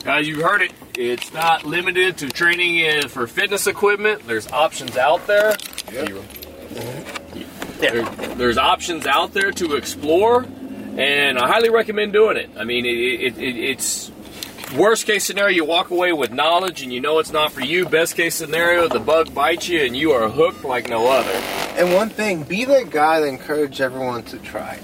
Uh, 0.05 0.07
Guys, 0.07 0.29
you've 0.29 0.43
heard 0.43 0.63
it. 0.63 0.73
It's 0.97 1.33
not 1.33 1.65
limited 1.65 2.19
to 2.19 2.29
training 2.29 2.77
in, 2.77 3.09
for 3.09 3.27
fitness 3.27 3.67
equipment. 3.67 4.27
There's 4.27 4.51
options 4.53 4.97
out 4.97 5.27
there. 5.27 5.57
Yep. 5.93 6.23
There- 7.79 8.05
there's 8.37 8.59
options 8.59 9.07
out 9.07 9.33
there 9.33 9.51
to 9.53 9.75
explore, 9.77 10.45
and 10.97 11.39
I 11.39 11.47
highly 11.49 11.71
recommend 11.71 12.13
doing 12.13 12.37
it. 12.37 12.51
I 12.57 12.65
mean, 12.65 12.85
it, 12.87 12.91
it, 12.91 13.39
it, 13.39 13.57
it's 13.57 14.11
worst 14.77 15.07
case 15.07 15.25
scenario, 15.25 15.55
you 15.57 15.65
walk 15.65 15.91
away 15.91 16.13
with 16.13 16.33
knowledge 16.33 16.83
and 16.83 16.93
you 16.93 17.01
know 17.01 17.19
it's 17.19 17.33
not 17.33 17.53
for 17.53 17.61
you. 17.61 17.87
Best 17.87 18.17
case 18.17 18.35
scenario, 18.35 18.89
the 18.89 18.99
bug 19.01 19.33
bites 19.35 19.69
you 19.69 19.81
and 19.83 19.97
you 19.97 20.13
are 20.13 20.29
hooked 20.29 20.65
like 20.65 20.89
no 20.89 21.07
other. 21.09 21.31
And 21.79 21.93
one 21.95 22.09
thing, 22.11 22.43
be 22.45 22.65
that 22.65 22.91
guy 22.91 23.21
that 23.21 23.27
encourage 23.27 23.81
everyone 23.81 24.23
to 24.25 24.39
try. 24.39 24.79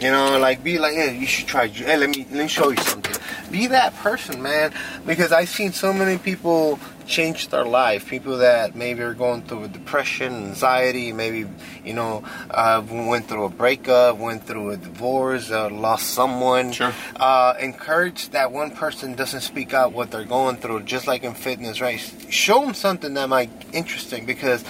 You 0.00 0.10
know, 0.10 0.38
like 0.38 0.62
be 0.64 0.78
like, 0.78 0.94
hey, 0.94 1.16
you 1.16 1.26
should 1.26 1.46
try. 1.46 1.68
Hey, 1.68 1.96
let 1.96 2.10
me 2.10 2.26
let 2.30 2.42
me 2.42 2.48
show 2.48 2.70
you 2.70 2.76
something. 2.78 3.14
Be 3.52 3.66
that 3.66 3.94
person, 3.96 4.40
man, 4.40 4.72
because 5.06 5.30
I've 5.30 5.50
seen 5.50 5.72
so 5.72 5.92
many 5.92 6.16
people 6.16 6.80
change 7.06 7.48
their 7.48 7.66
life. 7.66 8.08
People 8.08 8.38
that 8.38 8.74
maybe 8.74 9.02
are 9.02 9.12
going 9.12 9.42
through 9.42 9.68
depression, 9.68 10.32
anxiety, 10.32 11.12
maybe 11.12 11.46
you 11.84 11.92
know 11.92 12.24
uh, 12.50 12.82
went 12.88 13.28
through 13.28 13.44
a 13.44 13.50
breakup, 13.50 14.16
went 14.16 14.46
through 14.46 14.70
a 14.70 14.78
divorce, 14.78 15.50
uh, 15.50 15.68
lost 15.68 16.08
someone. 16.08 16.72
Sure. 16.72 16.94
Uh, 17.16 17.52
encourage 17.60 18.30
that 18.30 18.52
one 18.52 18.70
person 18.70 19.14
doesn't 19.14 19.42
speak 19.42 19.74
out 19.74 19.92
what 19.92 20.10
they're 20.10 20.24
going 20.24 20.56
through, 20.56 20.82
just 20.84 21.06
like 21.06 21.22
in 21.22 21.34
fitness, 21.34 21.82
right? 21.82 22.00
Show 22.30 22.64
them 22.64 22.72
something 22.72 23.12
that 23.14 23.28
might 23.28 23.50
interesting 23.74 24.24
because 24.24 24.64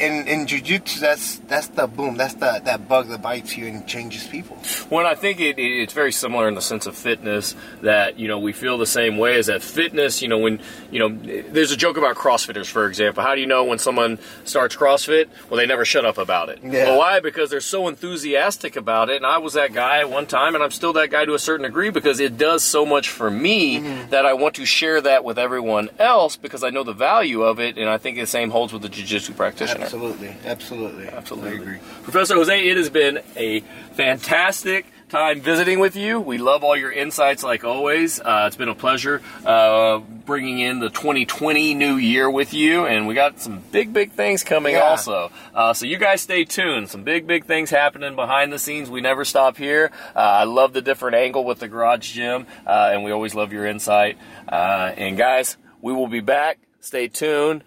in 0.00 0.26
in 0.26 0.46
jujitsu, 0.46 1.00
that's 1.00 1.38
that's 1.40 1.68
the 1.68 1.86
boom, 1.86 2.16
that's 2.16 2.34
the 2.34 2.60
that 2.64 2.88
bug 2.88 3.08
that 3.08 3.22
bites 3.22 3.56
you 3.56 3.66
and 3.66 3.86
changes 3.86 4.26
people. 4.26 4.56
Well, 4.88 5.06
I 5.06 5.14
think 5.14 5.40
it, 5.40 5.58
it, 5.58 5.82
it's 5.82 5.92
very 5.92 6.12
similar 6.12 6.48
in 6.48 6.54
the 6.54 6.62
sense 6.62 6.86
of 6.86 6.96
fitness 6.96 7.54
that 7.82 8.18
you 8.18 8.28
know 8.28 8.38
we 8.38 8.52
feel 8.52 8.78
the 8.78 8.86
same 8.86 9.18
way 9.18 9.36
as 9.36 9.46
that 9.46 9.62
fitness. 9.62 10.22
You 10.22 10.28
know, 10.28 10.38
when 10.38 10.60
you 10.90 10.98
know, 10.98 11.08
there's 11.08 11.72
a 11.72 11.76
joke 11.76 11.96
about 11.96 12.16
CrossFitters, 12.16 12.66
for 12.66 12.86
example. 12.86 13.22
How 13.22 13.34
do 13.34 13.40
you 13.40 13.46
know 13.46 13.64
when 13.64 13.78
someone 13.78 14.18
starts 14.44 14.74
CrossFit? 14.74 15.28
Well, 15.48 15.58
they 15.58 15.66
never 15.66 15.84
shut 15.84 16.04
up 16.04 16.18
about 16.18 16.48
it. 16.48 16.60
Yeah. 16.62 16.84
Well, 16.84 16.98
why? 16.98 17.20
Because 17.20 17.50
they're 17.50 17.60
so 17.60 17.88
enthusiastic 17.88 18.76
about 18.76 19.10
it. 19.10 19.16
And 19.16 19.26
I 19.26 19.38
was 19.38 19.54
that 19.54 19.72
guy 19.72 20.00
at 20.00 20.10
one 20.10 20.26
time, 20.26 20.54
and 20.54 20.64
I'm 20.64 20.70
still 20.70 20.92
that 20.94 21.10
guy 21.10 21.24
to 21.24 21.34
a 21.34 21.38
certain 21.38 21.64
degree 21.64 21.90
because 21.90 22.20
it 22.20 22.38
does 22.38 22.62
so 22.62 22.86
much 22.86 23.08
for 23.08 23.30
me 23.30 23.78
mm-hmm. 23.78 24.10
that 24.10 24.26
I 24.26 24.32
want 24.34 24.54
to 24.56 24.64
share 24.64 25.00
that 25.00 25.24
with 25.24 25.38
everyone 25.38 25.90
else 25.98 26.36
because 26.36 26.64
I 26.64 26.70
know 26.70 26.84
the 26.84 26.92
value 26.92 27.42
of 27.42 27.60
it, 27.60 27.76
and 27.76 27.88
I 27.88 27.98
think 27.98 28.18
the 28.18 28.26
same 28.26 28.50
holds 28.50 28.72
with 28.72 28.82
the 28.82 28.88
jiu-jitsu 28.88 29.34
practitioner. 29.34 29.89
Absolutely, 29.92 30.32
absolutely, 30.44 31.08
Absolutely. 31.08 31.50
I 31.50 31.54
agree. 31.54 31.78
Professor 32.04 32.34
Jose, 32.36 32.68
it 32.68 32.76
has 32.76 32.90
been 32.90 33.18
a 33.36 33.58
fantastic 33.94 34.86
time 35.08 35.40
visiting 35.40 35.80
with 35.80 35.96
you. 35.96 36.20
We 36.20 36.38
love 36.38 36.62
all 36.62 36.76
your 36.76 36.92
insights, 36.92 37.42
like 37.42 37.64
always. 37.64 38.20
Uh, 38.20 38.44
it's 38.46 38.54
been 38.54 38.68
a 38.68 38.74
pleasure 38.76 39.20
uh, 39.44 39.98
bringing 39.98 40.60
in 40.60 40.78
the 40.78 40.90
2020 40.90 41.74
new 41.74 41.96
year 41.96 42.30
with 42.30 42.54
you, 42.54 42.86
and 42.86 43.08
we 43.08 43.14
got 43.14 43.40
some 43.40 43.58
big, 43.72 43.92
big 43.92 44.12
things 44.12 44.44
coming 44.44 44.76
Yeah. 44.76 44.82
also. 44.82 45.32
Uh, 45.52 45.72
so 45.72 45.86
you 45.86 45.98
guys 45.98 46.20
stay 46.20 46.44
tuned. 46.44 46.88
Some 46.88 47.02
big, 47.02 47.26
big 47.26 47.46
things 47.46 47.70
happening 47.70 48.14
behind 48.14 48.52
the 48.52 48.60
scenes. 48.60 48.88
We 48.88 49.00
never 49.00 49.24
stop 49.24 49.56
here. 49.56 49.90
Uh, 50.14 50.20
I 50.20 50.44
love 50.44 50.72
the 50.72 50.82
different 50.82 51.16
angle 51.16 51.44
with 51.44 51.58
the 51.58 51.66
garage 51.66 52.12
gym, 52.12 52.46
uh, 52.64 52.90
and 52.92 53.02
we 53.02 53.10
always 53.10 53.34
love 53.34 53.52
your 53.52 53.66
insight. 53.66 54.18
Uh, 54.48 54.92
and 54.96 55.18
guys, 55.18 55.56
we 55.82 55.92
will 55.92 56.06
be 56.06 56.20
back. 56.20 56.60
Stay 56.80 57.08
tuned. 57.08 57.64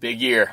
Big 0.00 0.20
year. 0.20 0.52